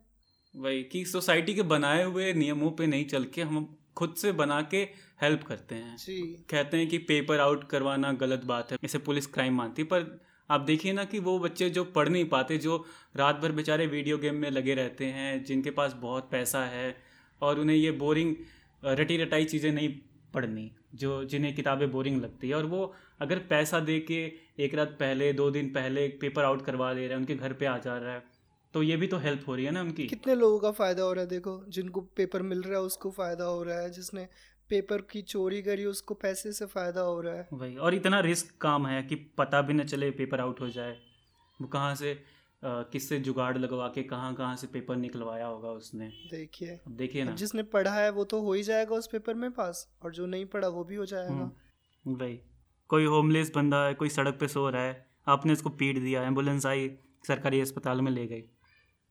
[0.55, 4.61] वही कि सोसाइटी के बनाए हुए नियमों पे नहीं चल के हम खुद से बना
[4.71, 4.79] के
[5.23, 9.27] हेल्प करते हैं। जी। कहते हैं कि पेपर आउट करवाना गलत बात है इसे पुलिस
[9.27, 10.05] क्राइम मानती पर
[10.51, 12.85] आप देखिए ना कि वो बच्चे जो पढ़ नहीं पाते जो
[13.17, 16.95] रात भर बेचारे वीडियो गेम में लगे रहते हैं जिनके पास बहुत पैसा है
[17.43, 18.35] और उन्हें ये बोरिंग
[18.83, 19.89] रटी रटाई चीज़ें नहीं
[20.35, 24.21] पढ़नी जो जिन्हें किताबें बोरिंग लगती है। और वो अगर पैसा दे के
[24.65, 27.67] एक रात पहले दो दिन पहले पेपर आउट करवा दे रहे हैं उनके घर पे
[27.67, 28.23] आ जा रहा है
[28.77, 30.07] तो ये भी तो हेल्प हो रही है ना उनकी?
[30.07, 31.29] कितने लोगों का फ़ायदा हो रहा है?
[31.29, 34.27] देखो जिनको पेपर मिल रहा है उसको फ़ायदा हो रहा है। जिसने
[34.71, 38.55] पेपर की चोरी करी उसको पैसे से फ़ायदा हो रहा है। वही और इतना रिस्क
[38.61, 40.97] काम है कि पता भी न चले पेपर आउट हो जाए।
[41.61, 42.15] वो कहाँ से
[42.63, 46.09] किससे जुगाड़ लगवा के कहाँ कहाँ से पेपर निकलवाया होगा उसने?
[46.31, 49.87] देखिए। देखिए ना। जिसने पढ़ा है वो तो हो ही जाएगा उस पेपर में पास
[50.03, 52.39] और जो नहीं पढ़ा वो भी हो जाएगा। हम्म, वही।
[52.91, 56.67] कोई होमलेस बंदा है कोई सड़क पे सो रहा है आपने उसको पीट दिया एंबुलेंस
[56.67, 56.91] आई
[57.27, 58.45] सरकारी अस्पताल में ले गई।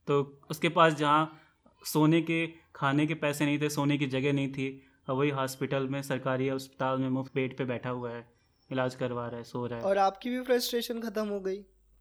[0.07, 1.41] तो उसके पास जहाँ
[1.83, 4.67] सोने के खाने के पैसे नहीं थे सोने की जगह नहीं थी
[5.09, 8.23] अब वही हॉस्पिटल में सरकारी अस्पताल में मुफ़्त बेड पे बैठा हुआ है
[8.69, 11.57] इलाज करवा रहा है सो रहा है। और आपकी भी फ्रस्ट्रेशन ख़त्म हो गई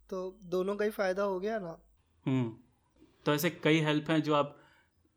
[0.09, 1.77] तो दोनों का ही फ़ायदा हो गया ना?
[2.25, 2.53] हम्म
[3.25, 4.55] तो ऐसे कई हेल्प हैं जो आप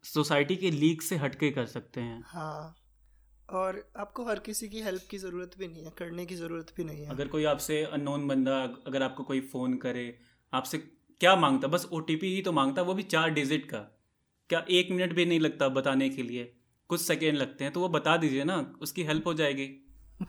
[0.04, 2.74] सोसाइटी के लीक से हटके कर सकते हैं। हाँ
[3.48, 6.84] और आपको हर किसी की हेल्प की ज़रूरत भी नहीं है करने की ज़रूरत भी
[6.84, 10.06] नहीं है। अगर कोई आपसे अननोन बंदा अगर आपको कोई फ़ोन करे
[10.52, 10.78] आपसे
[11.20, 11.68] क्या माँगता?
[11.68, 13.78] बस ओटीपी ही तो माँगता वो भी चार डिजिट का।
[14.50, 16.44] क्या एक मिनट भी नहीं लगता बताने के लिए?
[16.90, 19.66] कुछ सेकेंड लगते हैं तो वो बता दीजिए ना उसकी हेल्प हो जाएगी।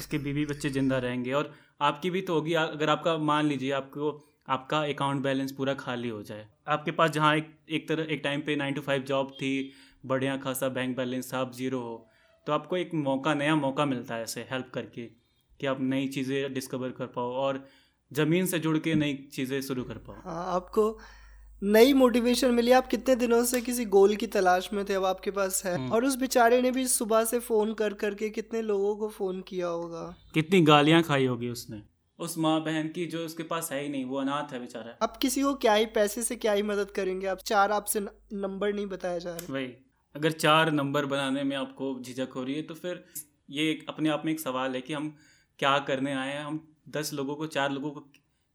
[0.00, 4.10] उसके बीवी बच्चे ज़िंदा रहेंगे और आपकी भी तो होगी। अगर आपका मान लीजिए आपको
[4.48, 8.40] आपका अकाउंट बैलेंस पूरा खाली हो जाए। आपके पास जहाँ एक एक तरह एक टाइम
[8.40, 9.52] पे नाइन टू फाइव जॉब थी
[10.06, 12.08] बढ़िया खासा बैंक बैलेंस था आप ज़ीरो हो
[12.46, 15.06] तो आपको एक मौका नया मौका मिलता है ऐसे हेल्प करके
[15.60, 17.64] कि आप नई चीज़ें डिस्कवर कर पाओ। और
[18.12, 20.98] ज़मीन से जुड़ के नई चीज़ें शुरू कर पाओ। हाँ आपको
[21.62, 24.94] नई मोटिवेशन मिली। आप कितने दिनों से किसी गोल की तलाश में थे?
[24.94, 28.28] अब आपके पास है। हम्म। और उस बेचारे ने भी सुबह से फ़ोन कर करके
[28.30, 30.16] कितने लोगों को फ़ोन किया होगा?
[30.34, 31.82] कितनी गालियाँ खाई होगी उसने।
[32.18, 35.16] उस माँ बहन की जो उसके पास है ही नहीं वो अनाथ है बेचारा। अब
[35.22, 37.26] किसी को क्या ही पैसे से क्या ही मदद करेंगे?
[37.26, 38.00] आप चार आपसे
[38.32, 39.66] नंबर नहीं बताया जा रहा। वही।
[40.14, 43.04] अगर चार नंबर बनाने में आपको झिझक हो रही है तो फिर
[43.50, 45.14] ये अपने आप में एक सवाल है कि हम
[45.58, 46.44] क्या करने आए हैं?
[46.44, 48.00] हम दस लोगों को चार लोगों को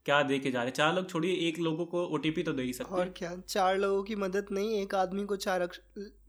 [0.06, 0.74] क्या दे के जा रहे हैं?
[0.74, 3.36] चार लोग छोड़िए एक लोगों को ओटीपी तो दे ही सकते और क्या?
[3.38, 5.80] चार लोगों की मदद नहीं एक आदमी को चार अक्ष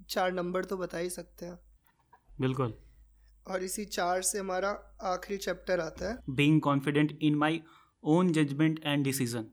[0.10, 1.60] चार नंबर तो बता ही सकते हैं।
[2.42, 2.74] बिल्कुल।
[3.48, 4.70] और इसी चार से हमारा
[5.04, 7.62] आखिरी चैप्टर आता है। Being confident in my
[8.04, 9.46] own judgement and decision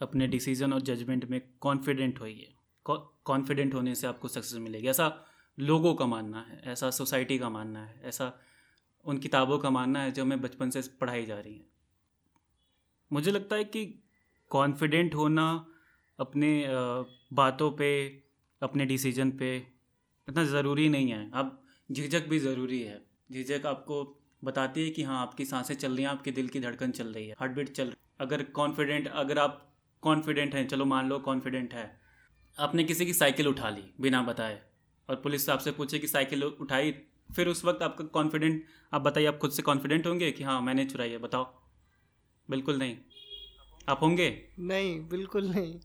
[0.00, 2.54] अपने डिसीज़न और जजमेंट में कॉन्फिडेंट होइए।
[2.86, 5.12] कॉन्फिडेंट होने से आपको सक्सेस मिलेगी। ऐसा
[5.58, 8.32] लोगों का मानना है ऐसा सोसाइटी का मानना है ऐसा
[9.04, 11.70] उन किताबों का मानना है जो हमें बचपन से पढ़ाई जा रही हैं।
[13.12, 13.84] मुझे लगता है कि
[14.50, 15.44] कॉन्फिडेंट होना,
[16.18, 16.64] अपने
[17.32, 17.90] बातों पे,
[18.62, 21.58] अपने डिसीज़न पे इतना ज़रूरी नहीं है। अब
[21.90, 23.00] झिझक भी ज़रूरी है।
[23.32, 24.02] झिझक आपको
[24.44, 27.26] बताती है कि हाँ आपकी साँसें चल रही हैं, आपके दिल की धड़कन चल रही
[27.28, 29.68] है हार्ट बीट चल अगर कॉन्फिडेंट अगर आप
[30.02, 32.00] कॉन्फिडेंट हैं, चलो मान लो कॉन्फिडेंट है,
[32.58, 34.60] आपने किसी की साइकिल उठा ली बिना बताए
[35.08, 36.92] और पुलिस आपसे पूछे कि साइकिल उठाई,
[37.30, 40.84] फिर उस वक्त आपका कॉन्फिडेंट आप बताइए, आप खुद से कॉन्फिडेंट होंगे कि हाँ मैंने
[40.84, 41.61] चुराई है, बताओ।
[42.52, 42.96] बिल्कुल नहीं।
[43.88, 44.28] आप होंगे?
[44.58, 45.80] नहीं बिल्कुल नहीं।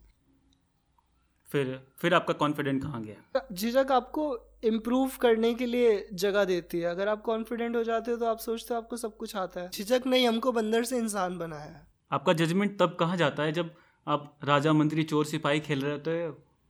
[1.51, 3.47] फिर फिर आपका कॉन्फिडेंट कहाँ गया?
[3.53, 4.23] झिझक आपको
[4.63, 8.39] इम्प्रूव करने के लिए जगह देती है। अगर आप कॉन्फिडेंट हो जाते हो तो आप
[8.39, 11.87] सोचते हो आपको सब कुछ आता है। झिझक नहीं हमको बंदर से इंसान बनाया है।
[12.11, 13.73] आपका जजमेंट तब कहाँ जाता है जब
[14.07, 16.29] आप राजा मंत्री चोर सिपाही खेल रहे होते हैं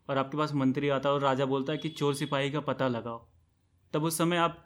[0.09, 2.87] और आपके पास मंत्री आता है और राजा बोलता है कि चोर सिपाही का पता
[2.87, 3.27] लगाओ।
[3.93, 4.65] तब उस समय आप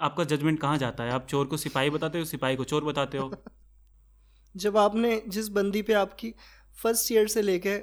[0.00, 1.10] आपका जजमेंट कहाँ जाता है?
[1.10, 3.34] आप चोर को सिपाही बताते हो सिपाही को चोर बताते हो?
[4.56, 6.34] जब आपने जिस बंदी पे आपकी
[6.82, 7.78] फ़र्स्ट ईयर से लेके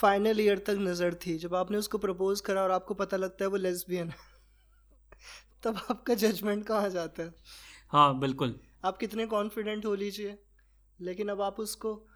[0.00, 3.50] फाइनल ईयर तक नज़र थी जब आपने उसको प्रपोज करा और आपको पता लगता है
[3.50, 4.16] वो लेस्बियन है
[5.62, 7.34] तब आपका जजमेंट कहाँ जाता है?
[7.88, 10.38] हाँ बिल्कुल। आप कितने कॉन्फिडेंट हो लीजिए
[11.00, 12.06] लेकिन अब आप उसको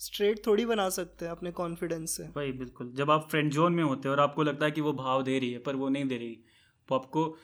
[0.00, 3.84] स्ट्रेट थोड़ी बना सकते हैं अपने कॉन्फिडेंस से। भाई बिल्कुल। जब आप फ्रेंड जोन में
[3.84, 6.04] होते हो और आपको लगता है कि वो भाव दे रही है पर वो नहीं
[6.04, 6.44] दे रही
[6.90, 7.36] वो आपको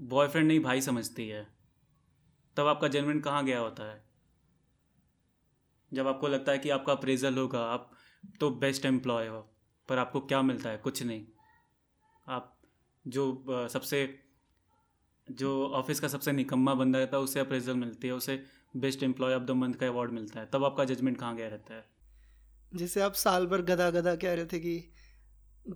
[0.00, 1.46] बॉयफ्रेंड नहीं भाई समझती है।
[2.56, 4.05] तब आपका जजमेंट कहाँ गया होता है?
[5.92, 7.90] जब आपको लगता है कि आपका अप्रेजल होगा आप
[8.40, 9.40] तो बेस्ट एम्प्लॉय हो
[9.88, 10.78] पर आपको क्या मिलता है?
[10.78, 11.26] कुछ नहीं।
[12.26, 12.52] आप
[13.04, 13.98] जो सबसे
[15.28, 18.42] जो ऑफ़िस का सबसे निकम्मा बंदा रहता है उसे अप्रेजल मिलती है उसे
[18.76, 21.74] best employee of the month का अवार्ड मिलता है। तब आपका जजमेंट कहाँ गया रहता
[21.74, 21.84] है?
[22.74, 24.78] जैसे आप साल भर गधा गधा कह रहे थे कि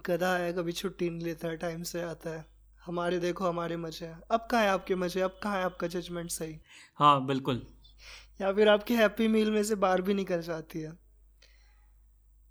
[0.06, 2.44] गधा है कभी छुट्टी नहीं लेता है टाइम से आता है।
[2.86, 5.20] हमारे देखो हमारे मज़े हैं। अब कहाँ है आपके मज़े?
[5.20, 6.56] अब कहाँ है आपका जजमेंट सही?
[6.96, 7.66] हाँ बिल्कुल।
[8.40, 10.98] या फिर आपकी हैप्पी मील में से बाहर भी निकल जाती है।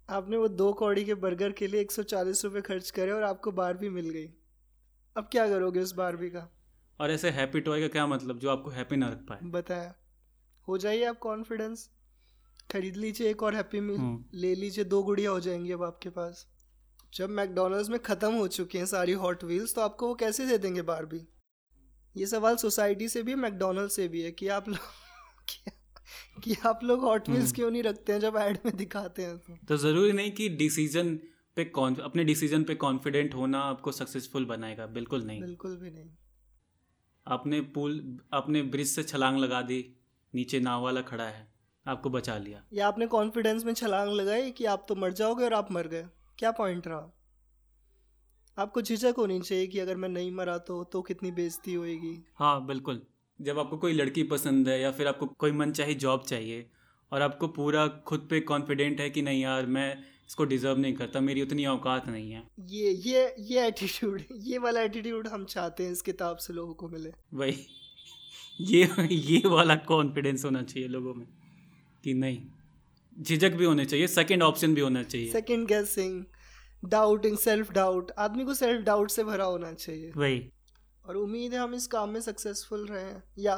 [0.09, 3.23] आपने वो दो कौड़ी के बर्गर के लिए एक सौ चालीस रुपये खर्च करे और
[3.23, 4.27] आपको बार भी मिल गई।
[5.15, 6.47] अब क्या करोगे उस बारबी का?
[6.99, 9.39] और ऐसे हैप्पी टॉय का क्या मतलब जो आपको हैप्पी ना रख पाए?
[9.43, 9.95] बताया
[10.67, 11.89] हो जाइए आप कॉन्फिडेंस
[12.71, 16.09] खरीद लीजिए एक और हैप्पी मील हम्म। ले लीजिए दो गुड़िया हो जाएँगी अब आपके
[16.09, 16.47] पास।
[17.13, 20.57] जब मैकडोनल्ड्स में ख़त्म हो चुकी हैं सारी हॉट व्हील्स तो आपको वो कैसे दे
[20.57, 21.21] देंगे बारबी
[22.15, 25.69] ये सवाल सोसाइटी से भी मैकडोनल्ड से भी है कि आप लोग
[26.43, 29.37] कि, आप लोग हॉट व्हील्स हम्म। क्यों नहीं रखते हैं जब ऐड में दिखाते हैं
[29.37, 29.57] तो?
[29.67, 31.15] तो ज़रूरी नहीं कि डिसीज़न
[31.55, 36.09] पे कौन अपने डिसीज़न पे कॉन्फिडेंट होना आपको सक्सेसफुल बनाएगा बिल्कुल नहीं। बिल्कुल भी नहीं।
[37.27, 39.95] आपने पुल आपने ब्रिज से छलांग लगा दी
[40.35, 41.53] नीचे नाव वाला खड़ा है
[41.87, 45.53] आपको बचा लिया। या आपने कॉन्फिडेंस में छलांग लगाई कि आप तो मर जाओगे और
[45.53, 46.05] आप मर गए?
[46.37, 47.15] क्या पॉइंट रहा?
[48.57, 52.65] आपको झिझक होनी चाहिए कि अगर मैं नहीं मरा तो तो कितनी बेइज्जती होएगी। हाँ
[52.65, 53.01] बिल्कुल।
[53.41, 56.65] जब आपको कोई लड़की पसंद है या फिर आपको कोई मन चाही जॉब चाहिए
[57.11, 61.19] और आपको पूरा खुद पे कॉन्फिडेंट है कि नहीं यार मैं इसको डिजर्व नहीं करता
[61.19, 65.91] मेरी उतनी औकात नहीं है। ये ये ये एटीट्यूड ये वाला एटीट्यूड हम चाहते हैं
[65.91, 67.55] इस किताब से लोगों को मिले। वही।
[68.61, 71.27] ये ये वाला कॉन्फिडेंस होना चाहिए लोगों में
[72.03, 72.41] कि नहीं।
[73.21, 76.23] झिझक भी होने चाहिए सेकंड ऑप्शन भी होना चाहिए। Second guessing
[76.85, 80.39] doubting self doubt आदमी को सेल्फ डाउट से भरा होना चाहिए। वही।
[81.09, 83.55] और उम्मीद है हम इस काम में सक्सेसफुल रहे हैं या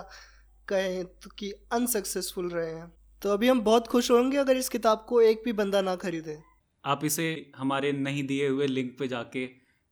[0.67, 5.05] कहें तो कि अनसक्सेसफुल रहे। हैं तो अभी हम बहुत खुश होंगे अगर इस किताब
[5.09, 6.37] को एक भी बंदा ना खरीदे।
[6.85, 9.45] आप इसे हमारे नहीं दिए हुए लिंक पे जाके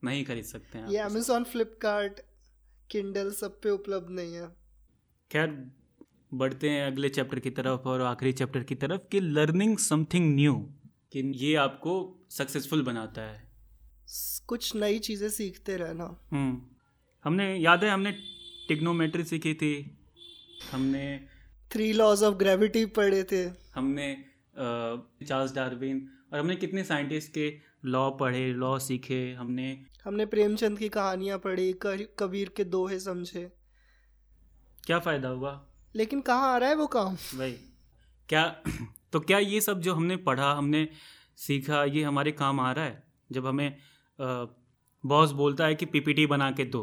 [0.04, 2.20] नहीं खरीद सकते हैं ये अमेजोन फ्लिपकार्ट
[2.92, 4.48] किंडल सब पे उपलब्ध नहीं है।
[5.32, 5.72] खैर
[6.34, 10.56] बढ़ते हैं अगले चैप्टर की तरफ़ और आखिरी चैप्टर की तरफ़ कि लर्निंग समथिंग न्यू
[11.12, 11.94] कि ये आपको
[12.32, 13.48] सक्सेसफुल बनाता है।
[14.48, 16.79] कुछ नई चीज़ें सीखते रहना। हम्म।
[17.24, 18.12] हमने याद है हमने
[18.68, 19.74] टिग्नोमेट्री सीखी थी।
[20.72, 21.06] हमने
[21.72, 23.44] थ्री लॉज ऑफ़ ग्रेविटी पढ़े थे।
[23.76, 24.08] हमने
[24.58, 27.48] चार्ल्स डार्विन और हमने कितने साइंटिस्ट के
[27.86, 29.68] लॉ पढ़े लॉ सीखे हमने
[30.04, 31.72] हमने प्रेमचंद की कहानियाँ पढ़ी
[32.20, 33.50] कबीर के दोहे समझे।
[34.86, 35.54] क्या फ़ायदा हुआ?
[35.96, 37.16] लेकिन कहाँ आ रहा है वो काम?
[37.16, 37.52] भाई
[38.30, 38.46] क्या
[39.14, 40.88] तो क्या ये सब जो हमने पढ़ा हमने
[41.38, 43.04] सीखा ये हमारे काम आ रहा है?
[43.32, 43.78] जब हमें
[45.04, 46.82] बॉस बोलता है कि पीपीटी बना के दो।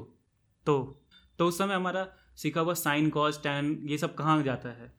[0.66, 1.02] तो
[1.38, 4.92] तो उस समय हमारा सीखा हुआ साइन कॉस टैन ये सब कहाँ जाता है?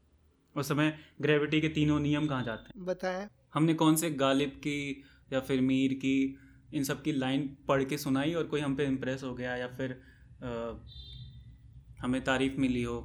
[0.55, 2.85] उस समय ग्रेविटी के तीनों नियम कहाँ जाते हैं?
[2.85, 5.03] बताएँ। हमने कौन से गालिब की
[5.33, 6.15] या फिर मीर की
[6.73, 9.67] इन सब की लाइन पढ़ के सुनाई और कोई हम पे इम्प्रेस हो गया या
[9.67, 9.91] फिर
[10.41, 10.79] अ,
[12.01, 12.97] हमें तारीफ़ मिली हो?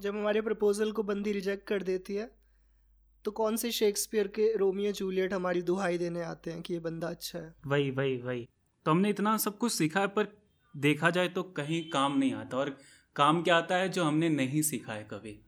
[0.00, 2.30] जब हमारे प्रपोजल को बंदी रिजेक्ट कर देती है
[3.24, 7.08] तो कौन से शेक्सपियर के रोमियो जूलियट हमारी दुहाई देने आते हैं कि ये बंदा
[7.08, 7.54] अच्छा है?
[7.66, 8.48] वही वही वही।
[8.86, 10.28] तो हमने इतना सब कुछ सीखा है पर
[10.76, 12.76] देखा जाए तो कहीं काम नहीं आता और
[13.16, 15.38] काम क्या आता है जो हमने नहीं सीखा है कभी।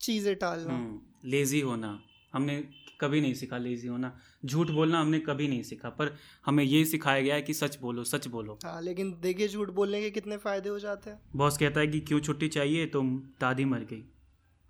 [0.00, 1.98] चीज़ें टालना। लेज़ी होना
[2.32, 2.62] हमने
[3.00, 4.12] कभी नहीं सीखा लेज़ी होना।
[4.44, 6.14] झूठ बोलना हमने कभी नहीं सीखा पर
[6.46, 10.00] हमें ये सिखाया गया है कि सच बोलो सच बोलो। हाँ लेकिन देखिए झूठ बोलने
[10.00, 13.02] के कितने फ़ायदे हो जाते हैं। बॉस कहता है कि क्यों छुट्टी चाहिए तो
[13.40, 14.04] दादी मर गई।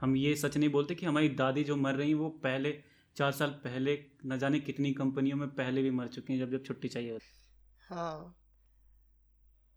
[0.00, 2.78] हम ये सच नहीं बोलते कि हमारी दादी जो मर रही वो पहले
[3.16, 6.64] चार साल पहले न जाने कितनी कंपनियों में पहले भी मर चुकी हैं जब जब
[6.64, 7.18] छुट्टी चाहिए
[7.88, 8.36] हाँ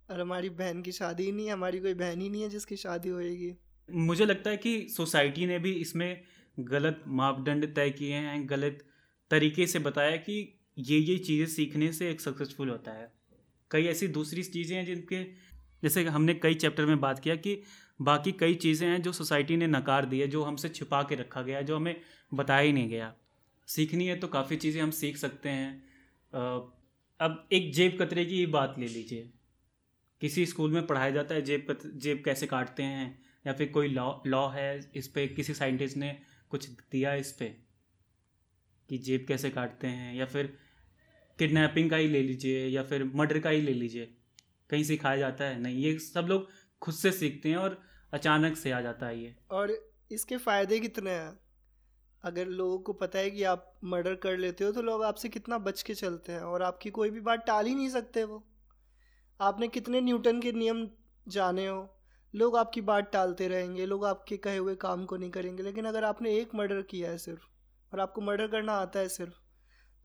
[0.09, 2.75] और हमारी बहन की शादी ही नहीं है, हमारी कोई बहन ही नहीं है जिसकी
[2.77, 3.53] शादी होएगी।
[3.89, 6.21] मुझे लगता है कि सोसाइटी ने भी इसमें
[6.57, 8.83] गलत मापदंड तय किए हैं, गलत
[9.31, 10.35] तरीके से बताया कि
[10.79, 13.11] ये ये चीज़ें सीखने से एक सक्सेसफुल होता है।
[13.71, 15.23] कई ऐसी दूसरी चीज़ें हैं जिनके,
[15.83, 17.61] जैसे हमने कई चैप्टर में बात किया कि
[17.99, 21.41] बाकी कई चीज़ें हैं जो सोसाइटी ने नकार दी है, जो हमसे छिपा के रखा
[21.41, 21.95] गया है, जो हमें
[22.31, 23.13] बताया ही नहीं गया।
[23.67, 25.83] सीखनी है तो काफ़ी चीज़ें हम सीख सकते हैं।
[27.19, 29.29] अब एक जेब कतरे की बात ले लीजिए।
[30.23, 33.07] किसी स्कूल में पढ़ाया जाता है, जेब जेब कैसे काटते हैं,
[33.45, 36.11] या फिर कोई लॉ लॉ है इस पर किसी साइंटिस्ट ने
[36.49, 37.45] कुछ दिया इस पर
[38.89, 40.47] कि जेब कैसे काटते हैं, या फिर
[41.39, 44.05] किडनैपिंग का ही ले लीजिए, या फिर मर्डर का ही ले लीजिए,
[44.69, 45.59] कहीं सिखाया जाता है?
[45.61, 46.47] नहीं, ये सब लोग
[46.81, 47.79] खुद से सीखते हैं और
[48.13, 49.77] अचानक से आ जाता है ये। और
[50.11, 51.37] इसके फ़ायदे कितने हैं?
[52.23, 55.57] अगर लोगों को पता है कि आप मर्डर कर लेते हो तो लोग आपसे कितना
[55.57, 58.43] बच के चलते हैं और आपकी कोई भी बात टाल ही नहीं सकते वो।
[59.39, 60.87] आपने कितने न्यूटन के नियम
[61.27, 61.89] जाने हो?
[62.33, 66.03] लोग आपकी बात टालते रहेंगे लोग आपके कहे हुए काम को नहीं करेंगे। लेकिन अगर
[66.03, 67.41] आपने एक मर्डर किया है सिर्फ़
[67.91, 69.33] और आपको मर्डर करना आता है सिर्फ़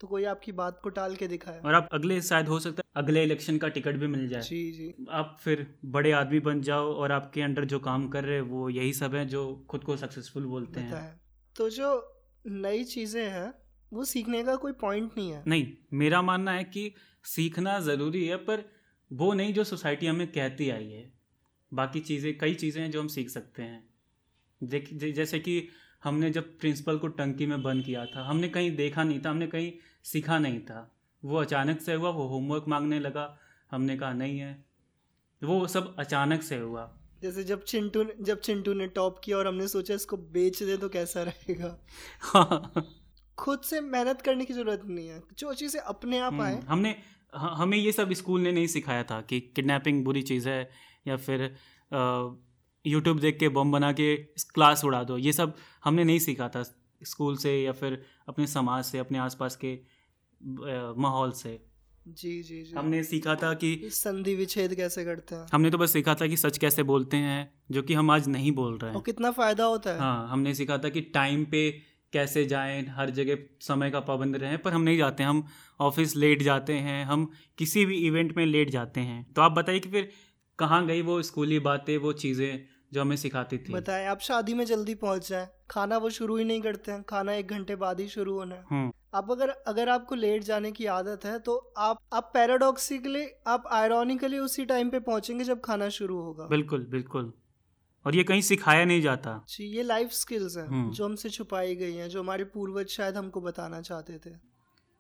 [0.01, 3.03] तो कोई आपकी बात को टाल के दिखाए और आप अगले शायद हो सकता है
[3.03, 6.93] अगले इलेक्शन का टिकट भी मिल जाए। जी जी। आप फिर बड़े आदमी बन जाओ
[6.95, 9.97] और आपके अंडर जो काम कर रहे हैं वो यही सब हैं जो खुद को
[9.97, 11.15] सक्सेसफुल बोलते हैं। बताए।
[11.57, 11.91] तो जो
[12.47, 13.53] नई चीज़ें हैं
[13.93, 15.43] वो सीखने का कोई पॉइंट नहीं है?
[15.47, 16.93] नहीं मेरा मानना है कि
[17.25, 18.65] सीखना ज़रूरी है पर
[19.13, 21.13] वो नहीं जो सोसाइटी हमें कहती आई है।
[21.75, 23.89] बाकी चीज़ें कई चीज़ें हैं जो हम सीख सकते हैं।
[24.63, 25.69] देख जैसे कि
[26.05, 29.47] हमने जब प्रिंसिपल को टंकी में बंद किया था हमने कहीं देखा नहीं था हमने
[29.47, 30.95] कहीं सीखा नहीं था।
[31.25, 33.39] वो अचानक से हुआ वो होमवर्क मांगने लगा
[33.71, 34.65] हमने कहा नहीं है।
[35.45, 39.69] वो सब अचानक से हुआ। जैसे जब चिंटू जब चिंटू ने टॉप किया और हमने
[39.69, 41.87] सोचा इसको बेच दे तो कैसा रहेगा?
[43.39, 46.91] खुद से मेहनत करने की ज़रूरत नहीं है। जो चीज़ें अपने आप आए। हम्म, हमने
[46.91, 50.71] ह- हमें ये सब स्कूल ने नहीं सिखाया था कि किडनैपिंग बुरी चीज़ है
[51.09, 51.55] या फिर
[52.85, 54.15] यूट्यूब देख के बम बना के
[54.55, 56.63] क्लास उड़ा दो ये सब हमने नहीं सीखा था
[57.03, 59.79] स्कूल से या फिर अपने समाज से अपने आसपास के
[61.01, 61.59] माहौल से।
[62.09, 65.47] जी जी जी। हमने सीखा था कि संधि विच्छेद कैसे करते हैं?
[65.53, 68.53] हमने तो बस सीखा था कि सच कैसे बोलते हैं जो कि हम आज नहीं
[68.53, 71.63] बोल रहे हैं। और कितना फ़ायदा होता है। हाँ हमने सीखा था कि टाइम पे
[72.13, 75.45] कैसे जाएँ हर जगह समय का पाबंद रहें पर हम नहीं जाते हम
[75.81, 79.81] ऑफ़िस लेट जाते हैं हम किसी भी इवेंट में लेट जाते हैं। तो आप बताइए
[79.81, 80.09] कि फिर
[80.59, 82.61] कहाँ गई वो स्कूली बातें वो चीज़ें
[82.93, 83.73] जो हमें सिखाती थी?
[83.73, 87.33] बताएँ आप शादी में जल्दी पहुँच जाए खाना वो शुरू ही नहीं करते हैं खाना
[87.33, 90.87] एक घंटे बाद ही शुरू होना है। हम्म। आप अगर अगर आपको लेट जाने की
[90.87, 96.21] आदत है तो आप आप पैराडॉक्सिकली आप आयरॉनिकली उसी टाइम पे पहुँचेंगे जब खाना शुरू
[96.21, 97.33] होगा। बिल्कुल बिल्कुल।
[98.07, 101.75] और ये कहीं सिखाया नहीं जाता। जी ये लाइफ स्किल्स हैं हम्म। जो हमसे छुपाई
[101.77, 104.31] गई हैं जो हमारे पूर्वज शायद हमको बताना चाहते थे।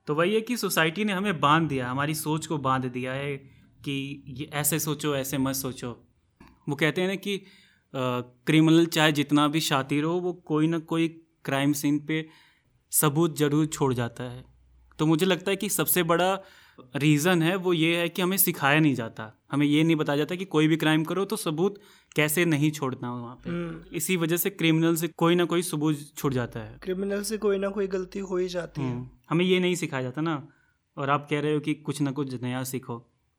[0.08, 3.36] तो वही है कि सोसाइटी ने हमें बाँध दिया हमारी सोच को बाँध दिया है
[3.80, 5.90] कि ये ऐसे सोचो ऐसे मत सोचो।
[6.68, 7.40] वो कहते हैं ना कि
[7.94, 11.08] क्रिमिनल चाहे जितना भी शातिर हो वो कोई ना कोई
[11.44, 12.26] क्राइम सीन पे
[12.92, 14.44] सबूत ज़रूर छोड़ जाता है।
[14.98, 16.32] तो मुझे लगता है कि सबसे बड़ा
[16.96, 20.34] रीज़न है वो ये है कि हमें सिखाया नहीं जाता। हमें ये नहीं बताया जाता
[20.34, 21.78] कि कोई भी क्राइम करो तो सबूत
[22.16, 23.50] कैसे नहीं छोड़ना वहाँ पे?
[23.50, 27.38] हम्म। इसी वजह से क्रिमिनल से कोई ना कोई सबूत छुट जाता है। क्रिमिनल से
[27.38, 30.48] कोई ना कोई गलती हो ही जाती है। हम्म, हमें ये नहीं सिखाया जाता ना।
[30.96, 32.98] और आप कह रहे हो कि कुछ ना कुछ नया सीखो।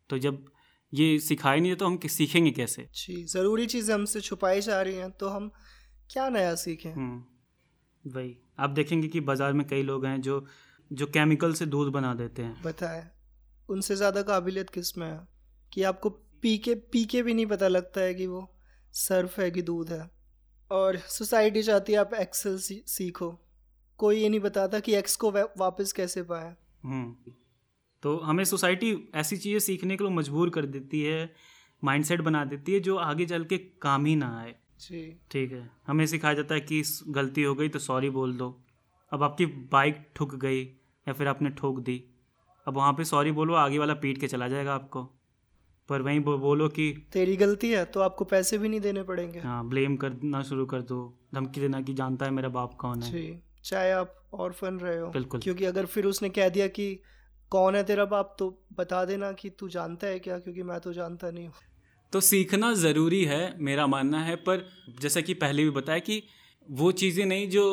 [0.09, 0.45] तो जब
[0.93, 2.87] ये सिखाया नहीं तो हम सीखेंगे कैसे?
[2.95, 5.51] जी ज़रूरी चीज़ें हमसे छुपाई जा रही हैं तो हम
[6.11, 6.93] क्या नया सीखें?
[6.93, 10.45] हम्म, वही। आप देखेंगे कि बाज़ार में कई लोग हैं जो
[10.91, 13.07] जो केमिकल से दूध बना देते हैं। बताए
[13.69, 15.27] उनसे ज़्यादा काबिलियत किसमें है?
[15.73, 16.09] कि आपको
[16.41, 18.41] पी के पी के भी नहीं पता लगता है कि वो
[18.93, 20.09] सर्फ है कि दूध है।
[20.71, 23.29] और सोसाइटी चाहती है आप एक्सेल सीखो।
[23.99, 27.31] कोई ये नहीं बताता कि एक्स को वापस कैसे पाए। हम्म,
[28.03, 31.33] तो हमें सोसाइटी ऐसी चीज़ें सीखने के लिए मजबूर कर देती है
[31.83, 35.69] माइंडसेट बना देती है जो आगे चल के काम ही ना आए। जी। ठीक है।
[35.87, 38.49] हमें सिखाया जाता है कि गलती हो गई तो सॉरी बोल दो।
[39.11, 42.03] अब आपकी बाइक ठुक गई या फिर आपने ठोक दी
[42.67, 45.03] अब वहाँ पे सॉरी बोलो आगे वाला पीट के चला जाएगा आपको।
[45.89, 49.39] पर वहीं बो, बोलो कि तेरी गलती है तो आपको पैसे भी नहीं देने पड़ेंगे।
[49.39, 50.97] हाँ ब्लेम करना शुरू कर दो।
[51.35, 55.39] धमकी देना कि जानता है मेरा बाप कौन है। चाहे आप ऑर्फन रहे हो। बिल्कुल।
[55.39, 56.93] क्योंकि अगर फिर उसने कह दिया कि
[57.51, 60.93] कौन है तेरा बाप तो बता देना कि तू जानता है क्या क्योंकि मैं तो
[60.93, 61.53] जानता नहीं हूँ।
[62.13, 64.67] तो सीखना ज़रूरी है मेरा मानना है पर
[65.01, 66.21] जैसा कि पहले भी बताया कि
[66.67, 67.63] वो चीज़ें नहीं जो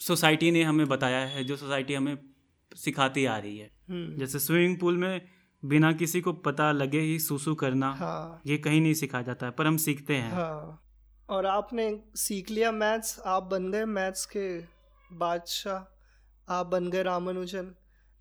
[0.00, 2.16] सोसाइटी ने हमें बताया है जो सोसाइटी हमें
[2.76, 5.20] सिखाती आ रही है। हम्म, जैसे स्विमिंग पूल में
[5.62, 9.52] बिना किसी को पता लगे ही सूसू करना हाँ। ये कहीं नहीं सिखाया जाता है
[9.52, 10.82] पर हम सीखते हैं। हाँ।
[11.28, 14.46] और आपने सीख लिया मैथ्स आप बन गए मैथ्स के
[15.10, 17.74] बादशाह आप बन गए रामानुजन।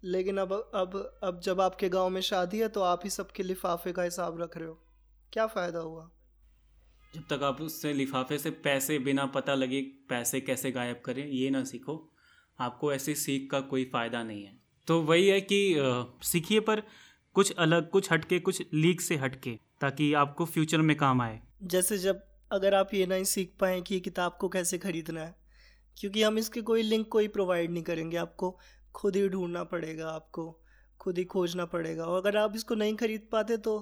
[0.04, 3.92] लेकिन अब अब अब जब आपके गाँव में शादी है तो आप ही सबके लिफाफे
[3.92, 4.78] का हिसाब रख रहे हो।
[5.34, 6.10] क्या फ़ायदा हुआ?
[7.14, 11.50] जब तक आप उससे लिफाफे से पैसे बिना पता लगे पैसे कैसे गायब करें ये
[11.50, 11.96] ना सीखो।
[12.60, 15.60] आपको ऐसी सीख का कोई फ़ायदा नहीं है। तो वही है कि
[16.24, 16.84] सीखिए पर
[17.36, 21.98] कुछ अलग कुछ हटके कुछ लीक से हटके ताकि आपको फ्यूचर में काम आए। जैसे
[21.98, 25.36] जब अगर आप ये नहीं सीख पाए कि ये किताब को कैसे खरीदना है
[25.98, 28.58] क्योंकि हम इसके कोई लिंक कोई प्रोवाइड नहीं करेंगे आपको
[28.96, 30.46] खुद ही ढूंढना पड़ेगा आपको
[31.00, 33.80] खुद ही खोजना पड़ेगा। और अगर आप इसको नहीं खरीद पाते तो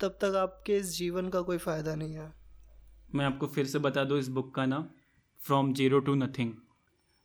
[0.00, 2.32] तब तक आपके इस जीवन का कोई फ़ायदा नहीं है।
[3.14, 4.84] मैं आपको फिर से बता दूँ इस बुक का नाम
[5.40, 6.52] from zero to nothing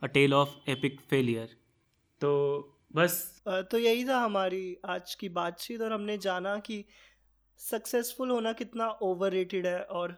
[0.02, 1.56] a tale of epic failure
[2.22, 2.32] तो
[2.98, 6.86] बस। तो यही था हमारी आज की बातचीत और हमने जाना कि
[7.60, 10.16] सक्सेसफुल होना कितना ओवर है और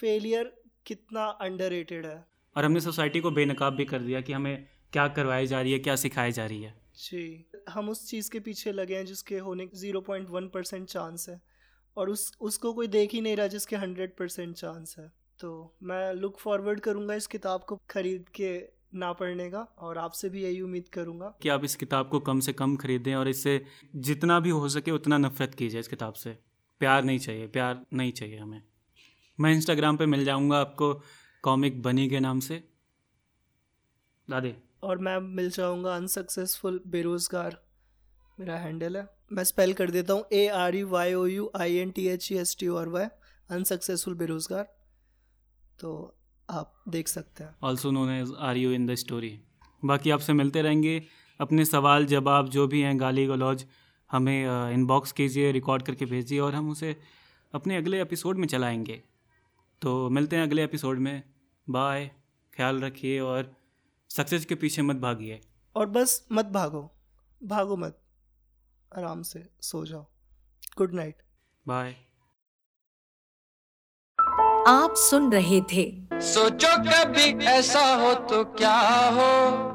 [0.00, 0.52] फेलियर
[0.86, 2.24] कितना अंडर है।
[2.56, 5.78] और हमने सोसाइटी को बेनकाब भी कर दिया कि हमें क्या करवाई जा रही है
[5.78, 9.68] क्या सिखाई जा रही है। जी हम उस चीज़ के पीछे लगे हैं जिसके होने
[9.74, 11.40] zero point one percent chance है
[11.96, 16.12] और उस उसको कोई देख ही नहीं रहा जिसके हंड्रेड परसेंट चांस है। तो मैं
[16.14, 20.60] लुक फॉरवर्ड करूँगा इस किताब को खरीद के ना पढ़ने का और आपसे भी यही
[20.60, 23.60] उम्मीद करूँगा। कि आप इस किताब को कम से कम खरीदें और इससे
[24.08, 26.36] जितना भी हो सके उतना नफरत कीजिए इस किताब से।
[26.80, 28.62] प्यार नहीं चाहिए प्यार नहीं चाहिए हमें।
[29.38, 30.92] मैं इंस्टाग्राम पे मिल जाऊँगा आपको
[31.44, 32.62] कॉमिक बनी के नाम से।
[34.28, 37.58] दादे। और मैं मिल जाऊँगा अनसक्सेसफुल बेरोज़गार।
[38.40, 41.76] मेरा हैंडल है। मैं स्पेल कर देता हूँ A R U Y O U I
[41.76, 43.06] N T H E S T और वाई
[43.50, 44.64] अनसक्सेसफुल बेरोज़गार।
[45.78, 45.92] तो
[46.50, 49.40] आप देख सकते हैं। Also known as R U in the story
[49.84, 51.02] बाकी आपसे मिलते रहेंगे।
[51.40, 53.66] अपने सवाल जवाब जो भी हैं गाली गलौज
[54.12, 56.96] हमें इनबॉक्स कीजिए रिकॉर्ड करके भेजिए और हम उसे
[57.54, 59.02] अपने अगले एपिसोड में चलाएँगे।
[59.82, 61.22] तो मिलते हैं अगले एपिसोड में।
[61.70, 62.10] बाय
[62.56, 63.56] ख्याल रखिए और
[64.10, 65.40] सक्सेस के पीछे मत भागिए।
[65.76, 66.90] और बस मत भागो।
[67.44, 68.00] भागो मत।
[68.96, 70.06] आराम से सो जाओ।
[70.78, 71.22] गुड नाइट
[71.68, 71.96] बाय
[74.68, 78.76] आप सुन रहे थे सोचो कभी ऐसा हो तो क्या
[79.16, 79.74] हो?